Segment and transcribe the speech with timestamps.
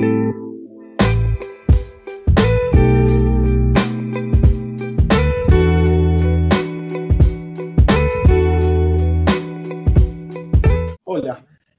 [0.00, 0.32] Hola,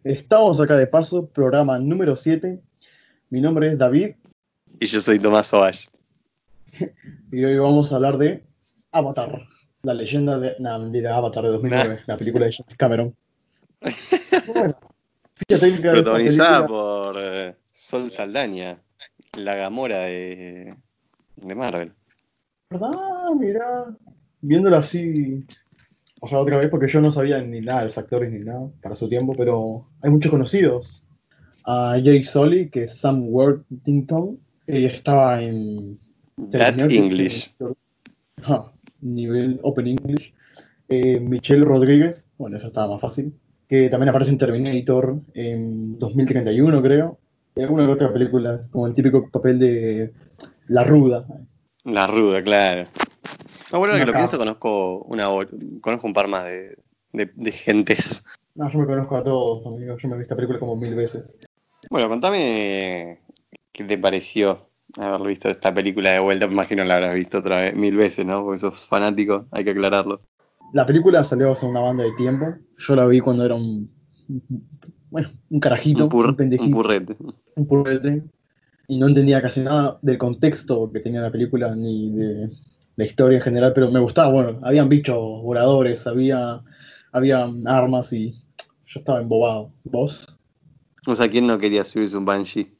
[0.04, 2.62] estamos acá de paso, programa número 7.
[3.32, 4.12] Mi nombre es David
[4.80, 5.90] Y yo soy Tomás Ovalle.
[7.32, 8.44] y hoy vamos a hablar de
[8.92, 9.48] Avatar,
[9.82, 10.56] la leyenda de.
[10.60, 13.16] No, mentira, Avatar de 2009, la película de James Cameron.
[14.54, 14.78] Bueno,
[15.48, 18.78] Protagonizada por eh, Sol Saldaña,
[19.36, 20.72] la Gamora de,
[21.36, 21.92] de Marvel.
[22.70, 22.90] ¿Verdad?
[23.38, 23.98] Mirá.
[24.40, 25.40] Viéndolo así.
[26.22, 28.70] O sea, otra vez, porque yo no sabía ni nada de los actores ni nada
[28.84, 31.04] para su tiempo, pero hay muchos conocidos.
[31.66, 35.96] A Jake Sully, que es Sam Worthington, ella estaba en.
[36.52, 37.56] That Terminator, English.
[38.44, 40.34] Ajá, nivel Open English.
[40.88, 43.34] Eh, Michelle Rodríguez, bueno, eso estaba más fácil.
[43.68, 47.18] Que también aparece en Terminator en 2031, creo.
[47.56, 50.14] Y alguna que otra película, como el típico papel de
[50.68, 51.26] La Ruda.
[51.84, 52.86] La ruda, claro.
[53.72, 55.28] No, bueno, que lo pienso, conozco una
[55.82, 56.78] conozco un par más de,
[57.14, 58.24] de, de gentes.
[58.56, 59.98] No, yo me conozco a todos, amigo.
[59.98, 61.38] Yo me vi esta película como mil veces.
[61.90, 63.20] Bueno, contame
[63.72, 66.48] qué te pareció haber visto esta película de vuelta.
[66.48, 68.44] Me imagino la habrás visto otra vez, mil veces, ¿no?
[68.44, 70.22] Porque sos fanático, hay que aclararlo.
[70.74, 72.46] La película salió hace una banda de tiempo.
[72.78, 73.90] Yo la vi cuando era un.
[75.12, 77.18] Bueno, un carajito, Un, pur- un pendejito, purrete.
[77.56, 78.24] un purrete.
[78.88, 82.50] Y no entendía casi nada del contexto que tenía la película ni de
[82.96, 84.32] la historia en general, pero me gustaba.
[84.32, 86.62] Bueno, habían bichos voladores, había,
[87.12, 88.32] había armas y
[88.88, 89.72] yo estaba embobado.
[89.84, 90.28] ¿Vos?
[91.08, 92.74] O sea, ¿quién no quería subirse un Banshee?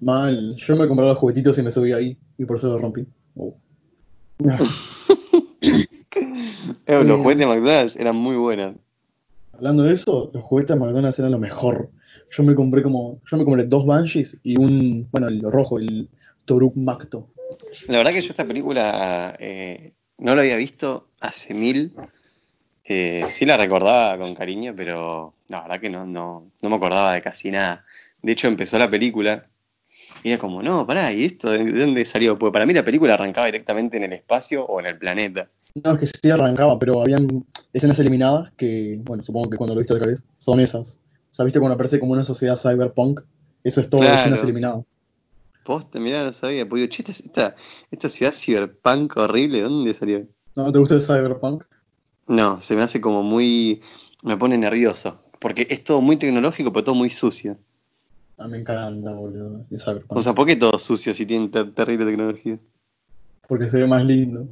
[0.00, 0.56] Mal.
[0.56, 3.04] Yo me compraba los juguetitos y me subí ahí y por eso lo rompí.
[3.36, 3.54] Oh.
[6.86, 7.22] Eh, los Sí.
[7.22, 8.74] juguetes de McDonald's eran muy buenos.
[9.52, 11.90] Hablando de eso, los juguetes de McDonald's eran lo mejor.
[12.30, 13.20] Yo me compré como.
[13.30, 15.08] Yo me compré dos Banshees y un.
[15.10, 16.08] Bueno, el rojo, el
[16.44, 17.28] Toruk Macto.
[17.88, 21.92] La verdad que yo esta película eh, no la había visto hace mil.
[22.84, 27.14] Eh, sí la recordaba con cariño, pero la verdad que no, no, no me acordaba
[27.14, 27.84] de casi nada.
[28.22, 29.46] De hecho, empezó la película
[30.22, 32.38] y era como, no, pará, ¿y esto de dónde salió?
[32.38, 35.48] Porque para mí la película arrancaba directamente en el espacio o en el planeta.
[35.74, 39.80] No, es que sí arrancaba, pero habían escenas eliminadas que, bueno, supongo que cuando lo
[39.80, 41.00] viste otra vez, son esas.
[41.30, 43.20] O sea, viste cuando aparece como una sociedad cyberpunk,
[43.64, 44.16] eso es todo Claro.
[44.16, 44.84] escenas eliminadas.
[45.64, 46.64] Posta, mirá, no sabía.
[46.64, 47.54] Digo, che, esta,
[47.90, 50.26] esta, ciudad cyberpunk horrible, ¿dónde salió?
[50.56, 51.64] ¿No te gusta el cyberpunk?
[52.26, 53.80] No, se me hace como muy.
[54.24, 55.20] Me pone nervioso.
[55.38, 57.58] Porque es todo muy tecnológico, pero todo muy sucio.
[58.38, 60.18] A mí me encanta, boludo, el cyberpunk.
[60.18, 62.58] O sea, ¿por qué todo sucio si tienen ter- terrible tecnología?
[63.48, 64.48] Porque se ve más lindo.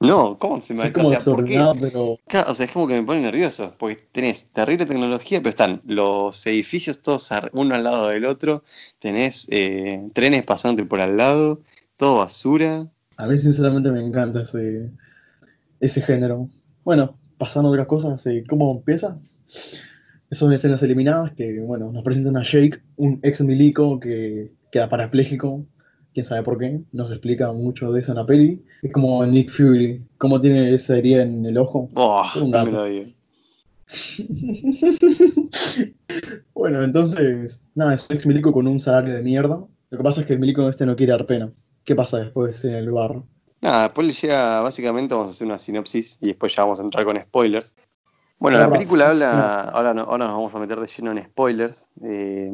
[0.00, 3.06] No, ¿cómo se me Es como o sea, pero o sea, es como que me
[3.06, 3.74] pone nervioso.
[3.78, 8.64] Porque tenés terrible tecnología, pero están los edificios todos uno al lado del otro.
[8.98, 11.62] Tenés eh, trenes pasando por al lado.
[11.96, 12.90] Todo basura.
[13.16, 14.90] a mí sinceramente me encanta ese,
[15.80, 16.48] ese género.
[16.84, 19.16] Bueno, pasando a otras cosas, eh, ¿cómo empieza?
[20.30, 25.64] Son escenas eliminadas que, bueno, nos presentan a Jake, un ex milico que queda parapléjico,
[26.14, 28.64] quién sabe por qué, no se explica mucho de eso en la peli.
[28.82, 31.90] Es como Nick Fury, cómo tiene esa herida en el ojo.
[31.94, 32.84] Oh, Un no gato.
[32.84, 33.14] me
[36.54, 39.62] bueno, entonces, nada, es un ex milico con un salario de mierda.
[39.90, 41.52] Lo que pasa es que el milico este no quiere dar pena.
[41.84, 43.22] ¿Qué pasa después en el bar?
[43.60, 46.82] Nada, después le llega, básicamente vamos a hacer una sinopsis y después ya vamos a
[46.82, 47.74] entrar con spoilers.
[48.38, 51.88] Bueno, la película habla, ahora, no- ahora nos vamos a meter de lleno en spoilers,
[52.02, 52.52] eh,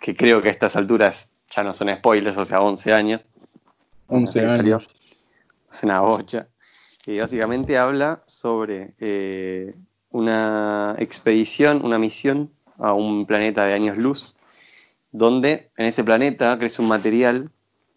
[0.00, 3.26] que creo que a estas alturas ya no son spoilers, o sea, 11 años.
[4.08, 4.56] 11 Ahí años.
[4.56, 4.82] salió.
[5.70, 6.48] Es una bocha.
[7.06, 9.74] Y básicamente habla sobre eh,
[10.10, 14.34] una expedición, una misión a un planeta de años luz,
[15.10, 17.50] donde en ese planeta crece un material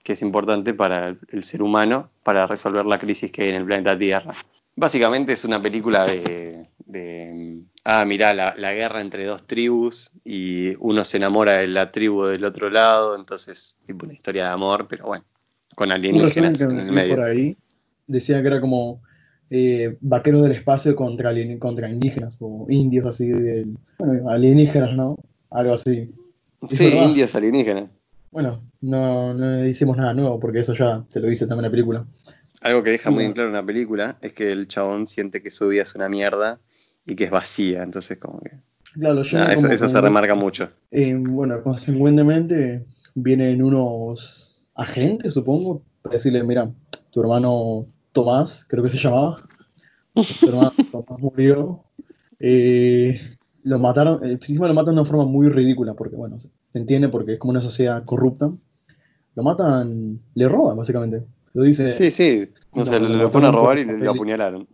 [0.04, 3.56] que es importante para el, el ser humano para resolver la crisis que hay en
[3.56, 4.36] el planeta Tierra.
[4.76, 10.76] Básicamente es una película de, de, ah, mirá, la, la guerra entre dos tribus y
[10.80, 14.88] uno se enamora de la tribu del otro lado, entonces tipo una historia de amor,
[14.88, 15.26] pero bueno,
[15.76, 17.16] con alienígenas en el medio.
[17.16, 17.58] por ahí
[18.08, 19.02] decía que era como
[19.50, 25.16] eh, vaqueros del espacio contra, alien- contra indígenas o indios así, del, bueno, alienígenas, ¿no?
[25.52, 26.12] Algo así.
[26.70, 27.04] Sí, verdad.
[27.04, 27.86] indios alienígenas.
[28.32, 32.06] Bueno, no, no decimos nada nuevo porque eso ya se lo dice también la película.
[32.62, 35.52] Algo que deja muy en claro en la película es que el chabón siente que
[35.52, 36.60] su vida es una mierda
[37.06, 38.52] y que es vacía, entonces como que...
[38.94, 40.70] Claro, yo eso eso se remarca mucho.
[40.92, 46.72] eh, bueno, consecuentemente vienen unos agentes, supongo, para decirle, mira,
[47.12, 49.36] tu hermano Tomás, creo que se llamaba,
[50.40, 51.84] tu hermano Tomás murió,
[52.40, 53.20] eh,
[53.64, 57.10] lo mataron, eh, encima lo matan de una forma muy ridícula, porque bueno, se entiende
[57.10, 58.52] porque es como una sociedad corrupta.
[59.36, 61.24] Lo matan, le roban básicamente.
[61.54, 61.92] Lo dice.
[61.92, 62.50] Sí, sí.
[62.74, 64.68] No, No, sé, lo lo, fueron a robar y le, apuñalaron.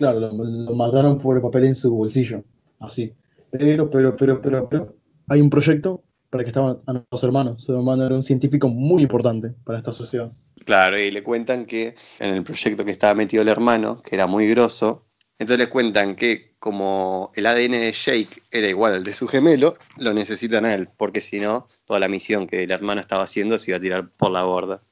[0.00, 2.42] Claro, lo, lo mataron por el papel en su bolsillo.
[2.78, 3.12] Así.
[3.50, 4.96] Pero, pero, pero, pero, pero.
[5.28, 7.62] Hay un proyecto para que estaban a los hermanos.
[7.62, 10.32] Su hermano era un científico muy importante para esta sociedad.
[10.64, 14.26] Claro, y le cuentan que en el proyecto que estaba metido el hermano, que era
[14.26, 15.04] muy grosso,
[15.38, 19.76] entonces le cuentan que como el ADN de Jake era igual al de su gemelo,
[19.98, 23.58] lo necesitan a él, porque si no, toda la misión que el hermano estaba haciendo
[23.58, 24.82] se iba a tirar por la borda.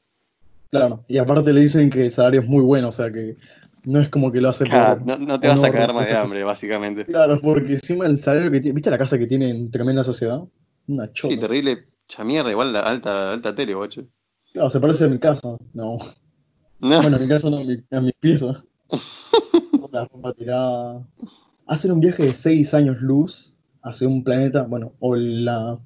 [0.70, 1.02] Claro.
[1.08, 3.36] Y aparte le dicen que el salario es muy bueno, o sea que
[3.84, 5.18] no es como que lo hace Claro, por.
[5.18, 7.04] no, no te vas a caer más de hambre, básicamente.
[7.06, 8.74] Claro, porque encima el salario que tiene.
[8.74, 10.42] ¿Viste la casa que tiene en tremenda sociedad?
[10.86, 11.34] Una chota.
[11.34, 14.06] Sí, terrible cha mierda, igual la alta, alta tele, bocho.
[14.52, 15.56] Claro, se parece a mi casa.
[15.74, 15.98] No.
[16.80, 18.64] No, Bueno, a mi casa no, a, mi, a mis piezas.
[19.92, 21.06] La ropa tirada.
[21.66, 25.78] Hacen un viaje de 6 años luz hacia un planeta, bueno, o la,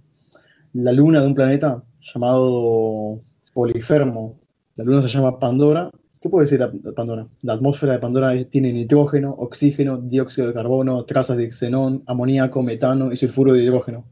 [0.73, 3.21] la luna de un planeta llamado
[3.53, 4.39] Polifermo.
[4.77, 5.91] La luna se llama Pandora.
[6.23, 7.27] ¿Qué puede decir la- Pandora?
[7.43, 13.13] La atmósfera de Pandora tiene nitrógeno, oxígeno, dióxido de carbono, trazas de xenón, amoníaco, metano
[13.13, 14.05] y sulfuro de hidrógeno.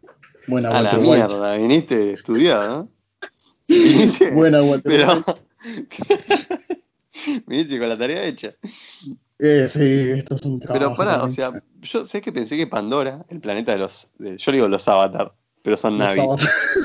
[0.48, 1.16] Buena, a la Walter White.
[1.28, 2.88] mierda, viniste estudiado, ¿no?
[3.68, 5.24] Viniste, Buena, Walter pero...
[7.46, 8.54] Viniste con la tarea hecha.
[9.38, 12.66] Eh, sí, esto es un Pero trabajo pará, o sea, yo sé que pensé que
[12.66, 14.10] Pandora, el planeta de los.
[14.18, 16.20] de- yo digo los Avatar, pero son Navi.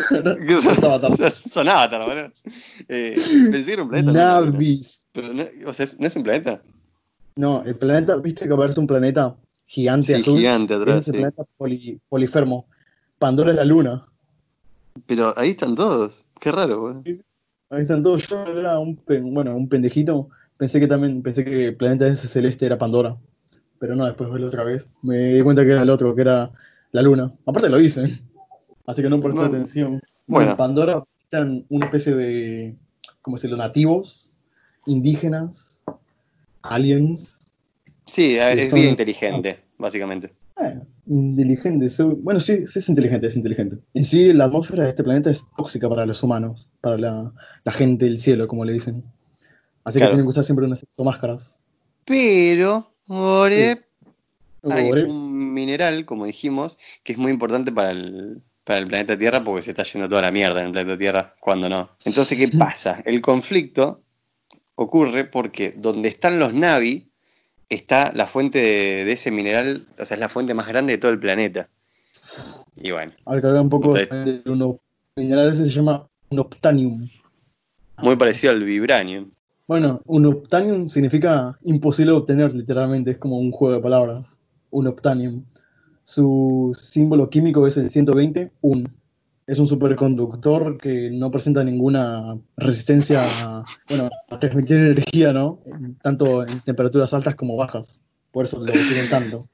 [0.47, 1.33] Que son, avatars.
[1.51, 2.31] son Avatar, boludo.
[2.87, 3.15] Eh,
[3.51, 4.11] pensé que era un planeta.
[4.41, 5.05] Navis.
[5.11, 6.61] Pero no, o sea, ¿no es un planeta?
[7.35, 9.35] No, el planeta, viste que aparece un planeta
[9.65, 10.37] gigante Sí, azul.
[10.37, 11.17] gigante atrás, Ese sí.
[11.17, 12.67] planeta poli- polifermo.
[13.19, 14.05] Pandora es la luna.
[15.07, 16.23] Pero ahí están todos.
[16.39, 17.01] Qué raro, boludo.
[17.69, 18.27] Ahí están todos.
[18.27, 20.29] Yo era un, pen- bueno, un pendejito.
[20.57, 23.17] Pensé que también, pensé que el planeta ese celeste era Pandora.
[23.79, 24.89] Pero no, después verlo otra vez.
[25.01, 26.51] Me di cuenta que era el otro, que era
[26.91, 27.33] la luna.
[27.45, 28.17] Aparte lo dicen.
[28.87, 30.01] Así que no presté Bueno, atención.
[30.27, 32.75] Bueno, en Pandora están una especie de,
[33.21, 33.57] ¿cómo decirlo?
[33.57, 34.31] Nativos,
[34.85, 35.83] indígenas,
[36.61, 37.39] aliens.
[38.05, 40.33] Sí, es son- vida inteligente, básicamente.
[40.55, 41.87] Bueno, inteligente.
[42.21, 43.77] Bueno, sí, sí es inteligente, es inteligente.
[43.93, 47.33] En sí, la atmósfera de este planeta es tóxica para los humanos, para la,
[47.63, 49.03] la gente del cielo, como le dicen.
[49.83, 50.11] Así Claro.
[50.11, 51.59] que tienen que usar siempre unas máscaras.
[52.05, 53.83] Pero, More,
[54.63, 59.43] hay un mineral, como dijimos, que es muy importante para el, para el planeta Tierra
[59.43, 61.91] porque se está yendo toda la mierda en el planeta Tierra cuando no.
[62.03, 63.01] Entonces, ¿qué pasa?
[63.05, 64.01] El conflicto
[64.75, 67.07] ocurre porque donde están los Navi
[67.69, 70.97] está la fuente de, de ese mineral, o sea, es la fuente más grande de
[70.97, 71.69] todo el planeta.
[72.75, 73.95] Y bueno, A ver, que un poco Ok.
[74.09, 74.79] de uno
[75.15, 77.07] mineral ese se llama un optanium.
[77.99, 79.31] muy parecido al vibranium.
[79.67, 84.41] Bueno, un optanium significa imposible de obtener, literalmente, es como un juego de palabras.
[84.69, 85.43] Un optanium.
[86.05, 88.87] Su símbolo químico es el 120, un.
[89.47, 95.59] Es un superconductor que no presenta ninguna resistencia a, bueno, a transmitir energía, ¿no?
[96.01, 98.01] Tanto en temperaturas altas como bajas.
[98.31, 99.47] Por eso lo tienen tanto.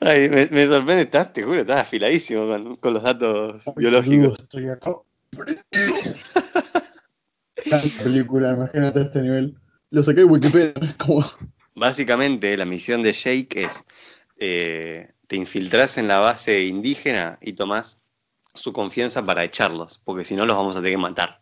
[0.00, 4.38] Ay, me, me sorprende, estás, te juro, estás afiladísimo con, con los datos biológicos.
[4.40, 4.90] Estoy acá.
[8.02, 9.56] Película, imagínate este nivel.
[9.90, 11.24] Lo saqué de Wikipedia, como.
[11.74, 13.84] Básicamente, la misión de Jake es:
[14.38, 18.00] eh, te infiltrás en la base indígena y tomás
[18.54, 21.40] su confianza para echarlos, porque si no los vamos a tener que matar.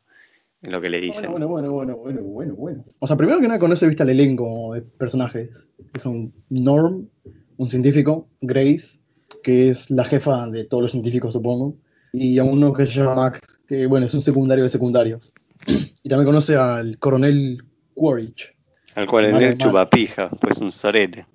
[0.63, 1.31] Es lo que le dicen.
[1.31, 2.85] Bueno, bueno, bueno, bueno, bueno, bueno.
[3.01, 5.69] O sea, primero que nada conoce, viste, el elenco de personajes.
[5.93, 7.09] Que son Norm,
[7.57, 9.01] un científico, Grace,
[9.43, 11.77] que es la jefa de todos los científicos, supongo,
[12.13, 15.35] y a uno que se llama Max, que bueno, es un secundario de secundarios.
[15.67, 17.63] Y también conoce al coronel
[17.95, 18.55] Quaritch.
[18.95, 19.59] Al cual Malo, el malo.
[19.59, 21.27] chupapija, pues un sorete.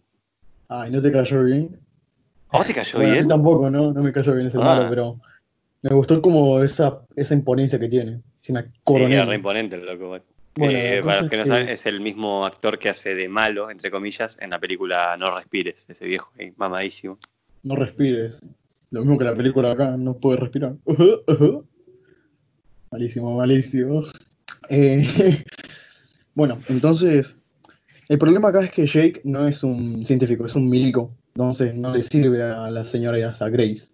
[0.69, 1.79] Ay, ¿no te cayó bien?
[2.49, 3.27] ¿A vos te cayó Bueno, a mí bien?
[3.27, 3.91] tampoco, ¿no?
[3.93, 4.61] No me cayó bien ese Ah.
[4.63, 5.19] malo, pero
[5.81, 8.21] me gustó como esa, esa imponencia que tiene.
[8.41, 9.13] Es una Sí, coronel.
[9.13, 10.07] era re imponente el loco.
[10.09, 10.23] bueno.
[10.55, 13.13] Bueno, Eh, para los que no es saben, que- es el mismo actor que hace
[13.13, 17.19] de malo, entre comillas, en la película No Respires, ese viejo ahí, mamadísimo.
[17.63, 18.39] No respires.
[18.89, 20.73] Lo mismo que la película acá, no puede respirar.
[22.91, 24.03] Malísimo, malísimo.
[24.69, 25.03] Eh,
[26.33, 27.37] bueno, entonces,
[28.07, 31.13] el problema acá es que Jake no es un científico, es un milico.
[31.37, 33.91] Entonces no le sirve a la señora y a Grace.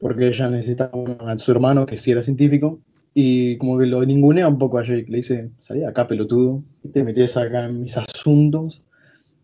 [0.00, 2.80] Porque ella necesita a su hermano que sí era científico.
[3.14, 5.06] Y como que lo ningunea un poco a Jake.
[5.08, 6.64] Le dice, salí de acá, pelotudo.
[6.82, 8.84] ¿Qué te metes acá en mis asuntos?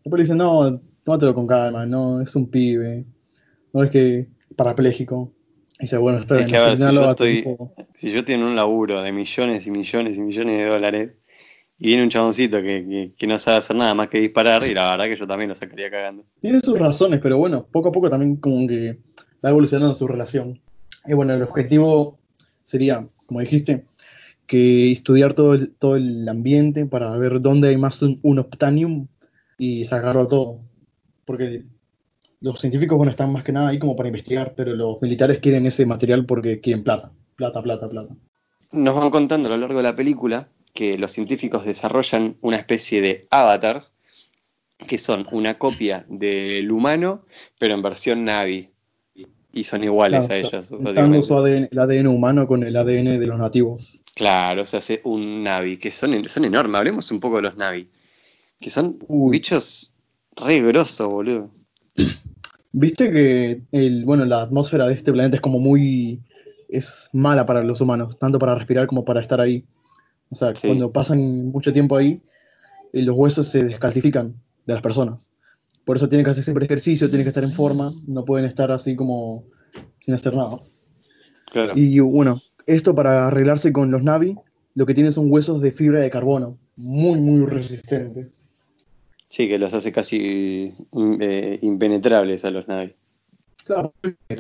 [0.03, 3.05] Después le dice, no, tómatelo con calma, no, es un pibe.
[3.73, 4.27] No es que
[4.57, 5.31] parapléjico.
[5.79, 7.73] Y dice, bueno, espera, Es que, a ver, si asignalo yo a tu estoy- hijo.
[7.95, 11.11] Si yo tengo un laburo de millones y millones y millones de dólares
[11.79, 14.73] Y viene un chaboncito que, que- que no sabe hacer nada más que disparar, y
[14.75, 16.25] la verdad que yo también lo sacaría cagando.
[16.41, 18.99] Tiene sus razones, pero bueno, poco a poco también como que
[19.45, 20.61] va evolucionando su relación.
[21.07, 22.19] Y bueno, el objetivo
[22.65, 23.85] sería, como dijiste,
[24.47, 29.07] que estudiar todo el, todo el ambiente para ver dónde hay más un, un optanium
[29.59, 30.61] y sacarlo todo.
[31.25, 31.65] Porque
[32.41, 35.67] los científicos, bueno, están más que nada ahí como para investigar, pero los militares quieren
[35.67, 37.13] ese material porque quieren plata.
[37.37, 38.15] Plata, plata, plata.
[38.73, 43.01] Nos van contando a lo largo de la película que los científicos desarrollan una especie
[43.01, 43.95] de avatars
[44.87, 47.25] que son una copia del humano,
[47.59, 48.71] pero en versión Navi.
[49.53, 50.71] Y son iguales Claro, a ellos.
[50.71, 51.27] Está dando básicamente.
[51.27, 54.03] su ADN, el ADN humano con el ADN de los nativos.
[54.15, 56.77] Claro, se hace un Navi, que son, son enormes.
[56.77, 57.89] Hablemos un poco de los Navi.
[58.61, 59.33] Que son Uy.
[59.33, 59.95] bichos
[60.37, 61.51] re grosos, boludo.
[62.73, 66.21] Viste que el, bueno, la atmósfera de este planeta es como muy,
[66.69, 69.65] es mala para los humanos, tanto para respirar como para estar ahí.
[70.31, 70.69] O sea, Sí.
[70.69, 72.21] cuando pasan mucho tiempo ahí,
[72.93, 74.35] eh, los huesos se descalcifican
[74.67, 75.33] de las personas.
[75.85, 78.73] Por eso tienen que hacer siempre ejercicio, tienen que estar en forma, no pueden estar
[78.73, 79.45] así como
[80.01, 80.59] sin hacer nada.
[81.53, 81.73] Claro.
[81.77, 84.37] Y bueno, esto para arreglarse con los Navi,
[84.75, 88.43] lo que tienen son huesos de fibra de carbono, muy, muy resistentes.
[89.29, 92.95] Sí, que los hace casi mm, eh, impenetrables a los Navi.
[93.65, 93.95] Claro,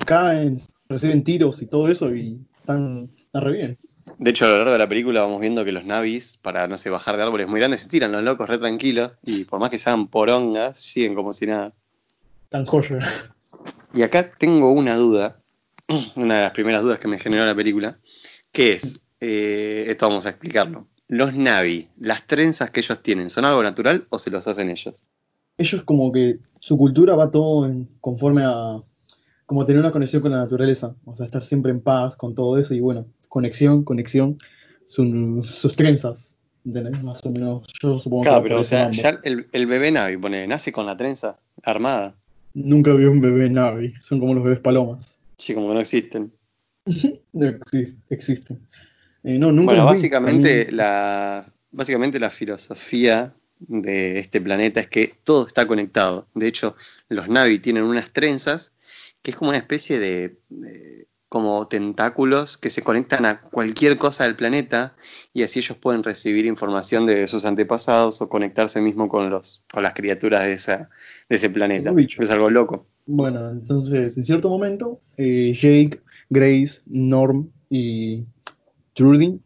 [0.04, 3.78] caen, reciben tiros y todo eso y están, están re bien.
[4.18, 6.78] De hecho, a lo largo de la película vamos viendo que los navis, para no
[6.78, 9.70] sé, bajar de árboles muy grandes, se tiran los locos re tranquilos y por más
[9.70, 11.72] que se hagan porongas, siguen como si nada.
[12.48, 12.98] Tan joya.
[13.92, 15.40] Y acá tengo una duda,
[16.16, 17.98] una de las primeras dudas que me generó la película,
[18.52, 20.86] que es, eh, esto vamos a explicarlo.
[21.08, 24.94] Los navi, las trenzas que ellos tienen, ¿son algo natural o se los hacen ellos?
[25.58, 28.76] Ellos como que su cultura va todo en- conforme a
[29.46, 32.58] como tener una conexión con la naturaleza, o sea, estar siempre en paz con todo
[32.58, 34.38] eso y bueno, conexión, conexión,
[34.88, 37.02] su- sus trenzas, ¿entendés?
[37.02, 39.90] Más o menos, yo supongo que Claro, va pero o sea, ya el, el bebé
[39.90, 42.14] navi, pone, nace con la trenza armada.
[42.54, 45.18] Nunca vi un bebé Navi, son como los bebés palomas.
[45.37, 46.33] Sí, como que no existen.
[47.33, 48.61] No existe, existen.
[49.23, 55.47] Eh, no, nunca Bueno, básicamente la, básicamente la filosofía de este planeta es que todo
[55.47, 56.28] está conectado.
[56.35, 56.76] De hecho,
[57.11, 58.73] los Navi tienen unas trenzas
[59.21, 64.25] que es como una especie de eh, como tentáculos que se conectan a cualquier cosa
[64.25, 64.95] del planeta
[65.33, 69.83] y así ellos pueden recibir información de sus antepasados o conectarse mismo con los con
[69.83, 70.88] las criaturas de esa
[71.28, 71.92] de ese planeta.
[71.97, 72.87] Es algo loco.
[73.06, 78.25] Bueno, entonces, en cierto momento, eh, Jake, Grace, Norm y
[78.95, 79.40] Trudy,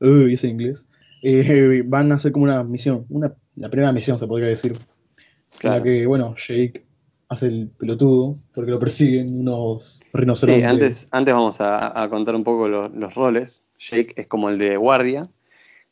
[0.00, 0.86] uy, inglés,
[1.22, 5.58] eh, van a hacer como una misión, una, la primera misión se podría decir, en
[5.58, 5.78] Claro.
[5.78, 6.84] la que, bueno, Jake
[7.28, 10.64] hace el pelotudo porque lo persiguen unos Sí, rinocerontes.
[10.68, 13.64] antes, antes vamos a, a contar un poco lo- los roles.
[13.78, 15.28] Jake es como el de guardia,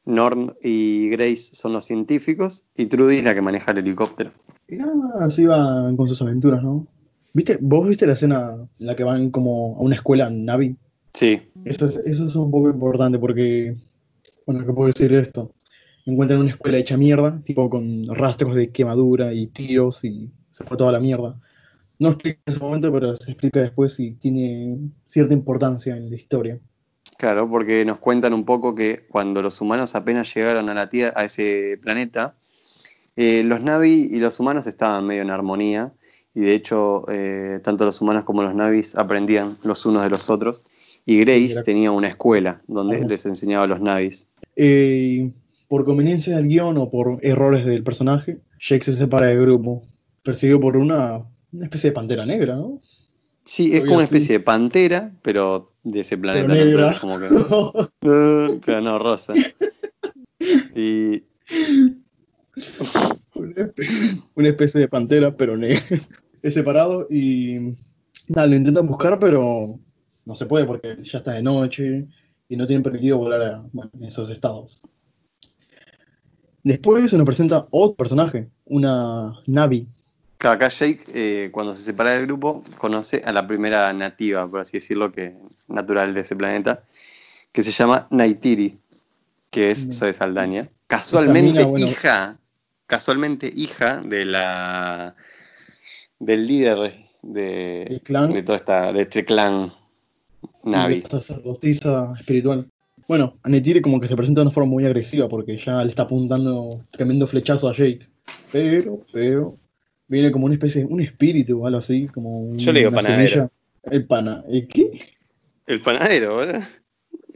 [0.04, 4.30] Norm y Grace son los científicos y Trudy es la que maneja el helicóptero.
[4.68, 6.86] Y nada, así van con sus aventuras, ¿no?
[7.34, 7.58] ¿Viste?
[7.60, 10.76] ¿Vos viste la escena en la que van como a una escuela en Navi?
[11.12, 13.74] Sí, Eso es, eso es un poco importante porque,
[14.46, 15.52] bueno, ¿qué puedo decir de esto?
[16.06, 20.78] Encuentran una escuela hecha mierda, tipo con rastros de quemadura y tiros y se fue
[20.78, 21.38] toda la mierda.
[21.98, 26.16] No explica en ese momento, pero se explica después y tiene cierta importancia en la
[26.16, 26.58] historia.
[27.18, 31.12] claro, porque nos cuentan un poco que cuando los humanos apenas llegaron a la Tierra,
[31.14, 32.36] a ese planeta,
[33.16, 35.92] eh, los Navi y los humanos estaban medio en armonía
[36.34, 40.30] y de hecho eh, tanto los humanos como los Navis aprendían los unos de los
[40.30, 40.62] otros
[41.04, 43.06] y Grace tenía una escuela donde Ajá.
[43.06, 44.26] les enseñaba a los Navis.
[44.56, 45.30] Eh,
[45.68, 49.82] por conveniencia del guion o por errores del personaje, Jake se separa del grupo,
[50.26, 52.80] perseguido por una, una especie de pantera negra, ¿no?
[53.44, 56.48] Sí, es como una especie de pantera, pero de ese planeta.
[56.48, 56.64] Pero ¿no?
[56.64, 56.92] negra.
[56.92, 59.32] Entonces, como que- Eh, claro, no, rosa.
[60.74, 61.22] Y
[64.34, 65.80] una, especie, de pantera, pero negra.
[66.42, 67.72] Es separado y
[68.28, 69.78] nada, lo intentan buscar, pero
[70.26, 72.06] no se puede porque ya está de noche
[72.48, 74.82] y no tienen permitido volar a bueno, esos estados.
[76.64, 79.86] Después se nos presenta otro personaje, una Navi.
[80.38, 84.60] Claro, acá Jake, eh, cuando se separa del grupo, conoce a la primera nativa, por
[84.60, 85.34] así decirlo, que
[85.68, 86.82] natural de ese planeta,
[87.52, 88.78] que se llama Naitiri,
[89.50, 89.88] que es.
[89.92, 90.68] Zoe Saldaña.
[90.86, 91.86] Casualmente bueno.
[91.86, 92.36] hija,
[92.86, 95.16] casualmente hija de la
[96.18, 98.32] del líder de, clan.
[98.32, 99.72] de toda esta, de este clan
[100.64, 101.02] Navi.
[101.08, 102.68] Sacerdotisa espiritual.
[103.08, 106.02] Bueno, Anetire como que se presenta de una forma muy agresiva porque ya le está
[106.02, 108.06] apuntando tremendo flechazo a Jake.
[108.50, 109.56] Pero, pero,
[110.08, 112.92] viene como una especie de, un espíritu o algo así, como un- Yo le digo
[112.92, 113.28] panadero.
[113.28, 113.50] semilla.
[113.84, 115.00] El pana, ¿el qué?
[115.66, 116.68] El panadero, ¿verdad?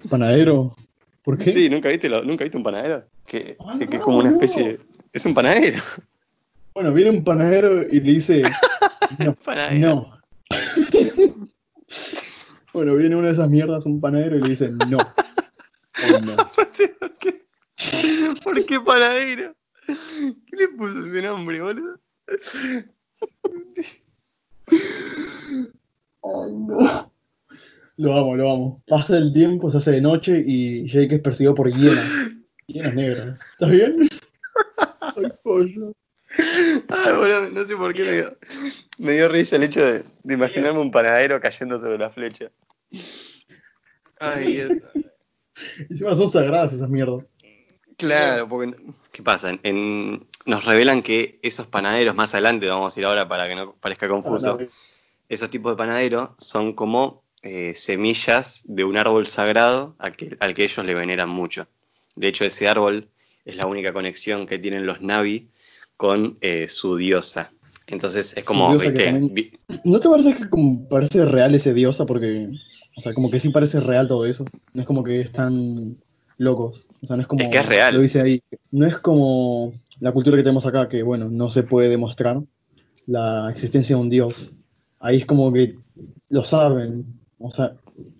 [0.09, 0.75] ¿Panadero?
[1.23, 1.51] ¿Por qué?
[1.53, 3.05] Sí, ¿nunca viste, lo- ¿nunca viste un panadero?
[3.27, 4.79] Que, Ah, que es como una especie.
[5.13, 5.81] Es un panadero.
[6.75, 8.43] Bueno, viene un panadero y le dice,
[9.19, 9.89] no, panadero.
[9.89, 10.21] no.
[12.73, 14.99] bueno, viene una de esas mierdas, un panadero, y le dice, no.
[16.03, 16.35] Oh, no.
[18.43, 19.55] ¿Por qué panadero?
[19.87, 21.99] ¿Qué le puso ese nombre, boludo?
[26.23, 27.13] Ay, no.
[27.97, 28.83] Lo amo, lo amo.
[28.87, 32.11] Pasa el tiempo, se hace de noche y Jake es perseguido por hienas.
[32.67, 33.41] Hienas negras.
[33.53, 34.09] ¿Estás bien?
[35.01, 35.93] Ay, pollo.
[36.89, 38.39] Ay, boludo, no sé por qué me dio,
[38.99, 42.51] me dio risa el hecho de, de imaginarme un panadero cayendo sobre la flecha.
[44.21, 44.71] Ay, Dios.
[45.91, 47.37] Encima son sagradas esas mierdas.
[47.97, 48.75] Claro, porque.
[49.13, 49.51] ¿Qué pasa?
[49.51, 53.55] En- en- nos revelan que esos panaderos, más adelante, vamos a ir ahora para que
[53.55, 54.59] no parezca confuso,
[55.29, 60.55] esos tipos de panaderos son como eh, semillas de un árbol sagrado al que, al
[60.55, 61.67] que ellos le veneran mucho.
[62.17, 63.09] De hecho, ese árbol
[63.45, 65.49] es la única conexión que tienen los Navi
[65.97, 67.53] con eh, su diosa.
[67.87, 68.73] Entonces es como,
[69.85, 72.07] ¿No te parece que como parece real ese diosa?
[72.07, 72.49] Porque,
[72.97, 74.45] o sea, como que sí parece real todo eso.
[74.73, 75.97] No es como que están
[76.39, 76.89] locos.
[77.03, 77.43] O sea, no es como.
[77.43, 77.95] Es que es real.
[77.95, 78.43] Lo dice ahí.
[78.71, 82.43] No es como la cultura que tenemos acá, que, bueno, no se puede demostrar
[83.07, 84.57] la existencia de un dios.
[84.99, 85.77] Ahí es como que
[86.29, 87.21] lo saben.
[87.39, 87.75] O sea,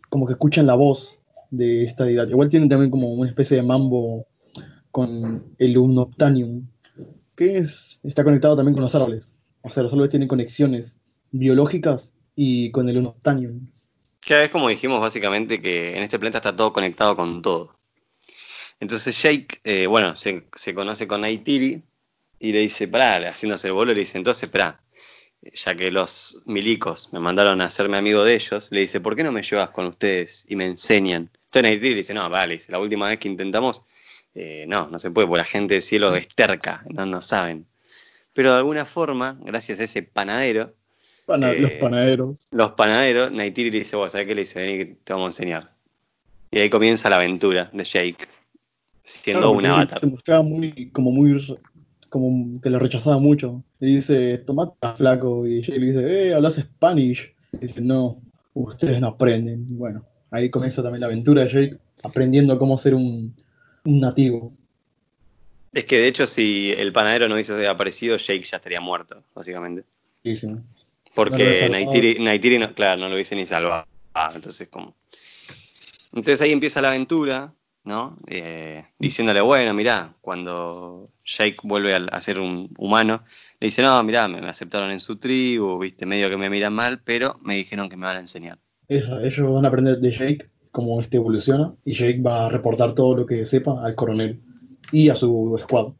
[0.09, 1.21] como que escuchan la voz
[1.51, 2.29] de esta deidad.
[2.29, 4.27] Igual tienen también como una especie de mambo
[4.91, 6.67] con el Unobtanium,
[7.37, 9.35] que es, está conectado también con los árboles.
[9.63, 10.97] O sea, los árboles tienen conexiones
[11.31, 13.69] biológicas y con el Unobtanium.
[14.21, 17.80] Que es como dijimos básicamente que en este planeta está todo conectado con todo.
[18.81, 21.83] Entonces Jake, eh, bueno, se, se conoce con Neytiri
[22.39, 24.81] y le dice, pará, haciéndose el bolo, le dice, entonces, pará,
[25.53, 29.23] ya que los milicos me mandaron a hacerme amigo de ellos, le dice, ¿por qué
[29.23, 31.31] no me llevas con ustedes y me enseñan?
[31.45, 33.83] Entonces Neytiri le dice, no, vale, dice, la última vez que intentamos,
[34.35, 37.67] eh, no, no se puede, porque la gente del cielo es terca, no no saben.
[38.33, 40.75] Pero de alguna forma, gracias a ese panadero,
[41.27, 42.39] Pana- Eh, los panaderos.
[42.53, 44.61] los panaderos, Neytiri le dice, vos, ¿sabés qué le dice?
[44.61, 45.75] Vení que te vamos a enseñar.
[46.51, 48.27] Y ahí comienza la aventura de Jake,
[49.11, 49.99] siendo Claro, un avatar.
[49.99, 51.59] Se mostraba muy, como muy,
[52.09, 53.63] como que lo rechazaba mucho.
[53.79, 55.47] Le dice, tomate flaco.
[55.47, 57.33] Y Jake le dice, eh, hablas Spanish.
[57.53, 58.21] Y dice, no,
[58.55, 59.67] ustedes no aprenden.
[59.69, 63.35] Y bueno, ahí comienza también la aventura de Jake, aprendiendo cómo ser un,
[63.85, 64.53] un nativo.
[65.73, 69.85] Es que de hecho, si el panadero no hubiese aparecido, Jake ya estaría muerto, básicamente.
[70.25, 70.47] Sí, sí.
[70.49, 70.65] No
[71.15, 71.85] Porque salvado.
[71.85, 73.87] Neytiri, Neytiri no, claro, no lo hubiese ni salvado.
[74.15, 74.95] Ah, entonces, como.
[76.13, 77.55] Entonces ahí empieza la aventura,
[77.91, 78.17] ¿no?
[78.27, 83.23] Eh, diciéndole, bueno, mirá, cuando Jake vuelve a, a ser un humano,
[83.61, 86.73] le dice, no, mirá, me, me aceptaron en su tribu, viste, medio que me miran
[86.73, 88.59] mal, pero me dijeron que me van a enseñar.
[88.89, 91.75] Ellos van a aprender de Jake cómo este evoluciona.
[91.85, 94.41] Y Jake va a reportar todo lo que sepa al coronel
[94.93, 95.93] y a su squad.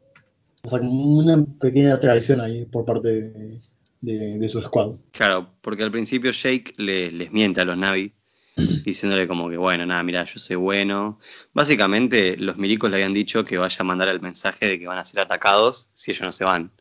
[0.63, 3.57] O sea, una pequeña traición ahí por parte de,
[4.01, 4.95] de- de su squad.
[5.11, 8.13] Claro, porque al principio Jake le- les miente a los Navi,
[8.55, 11.19] diciéndole como que, bueno, nada, mira, yo soy bueno.
[11.53, 14.97] Básicamente, los milicos le habían dicho que vaya a mandar el mensaje de que van
[14.97, 16.71] a ser atacados si ellos no se van.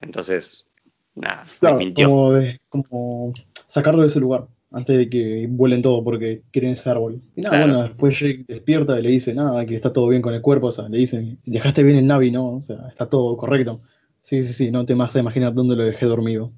[0.00, 0.66] Entonces,
[1.14, 2.08] nada, Claro, mintió.
[2.08, 3.32] como, de- como
[3.66, 7.22] sacarlo de ese lugar antes de que vuelen todo porque quieren ese árbol.
[7.34, 7.72] Y nada, Claro.
[7.72, 10.66] bueno, después Jake despierta y le dice, nada, que está todo bien con el cuerpo.
[10.66, 12.56] O sea, le dicen, dejaste bien el Navi, ¿no?
[12.56, 13.80] O sea, está todo correcto.
[14.18, 16.52] Sí, sí, sí, no te vas a imaginar dónde lo dejé dormido.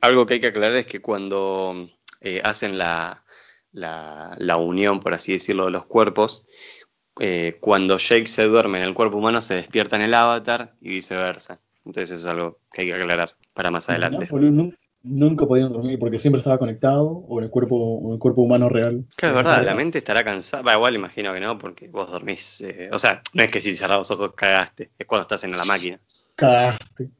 [0.00, 1.88] Algo que hay que aclarar es que cuando
[2.20, 3.24] eh, hacen la,
[3.72, 6.46] la- la unión, por así decirlo, de los cuerpos,
[7.20, 10.90] eh, cuando Jake se duerme en el cuerpo humano, se despierta en el avatar y
[10.90, 11.60] viceversa.
[11.84, 14.28] Entonces eso es algo que hay que aclarar para más adelante.
[14.30, 14.70] No,
[15.02, 18.68] nunca podían dormir porque siempre estaba conectado o en el cuerpo, o el cuerpo humano
[18.68, 19.04] real.
[19.16, 20.62] Claro, es verdad, la mente estará cansada.
[20.62, 22.60] Va, igual imagino que no, porque vos dormís.
[22.60, 25.52] eh, o sea, no es que si cerrás los ojos cagaste, es cuando estás en
[25.56, 25.98] la máquina.
[26.36, 27.10] Cagaste.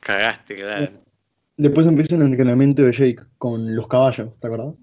[0.00, 0.92] Cagaste, claro.
[1.56, 4.78] Después empieza el entrenamiento de Jake con los caballos, ¿te acordás?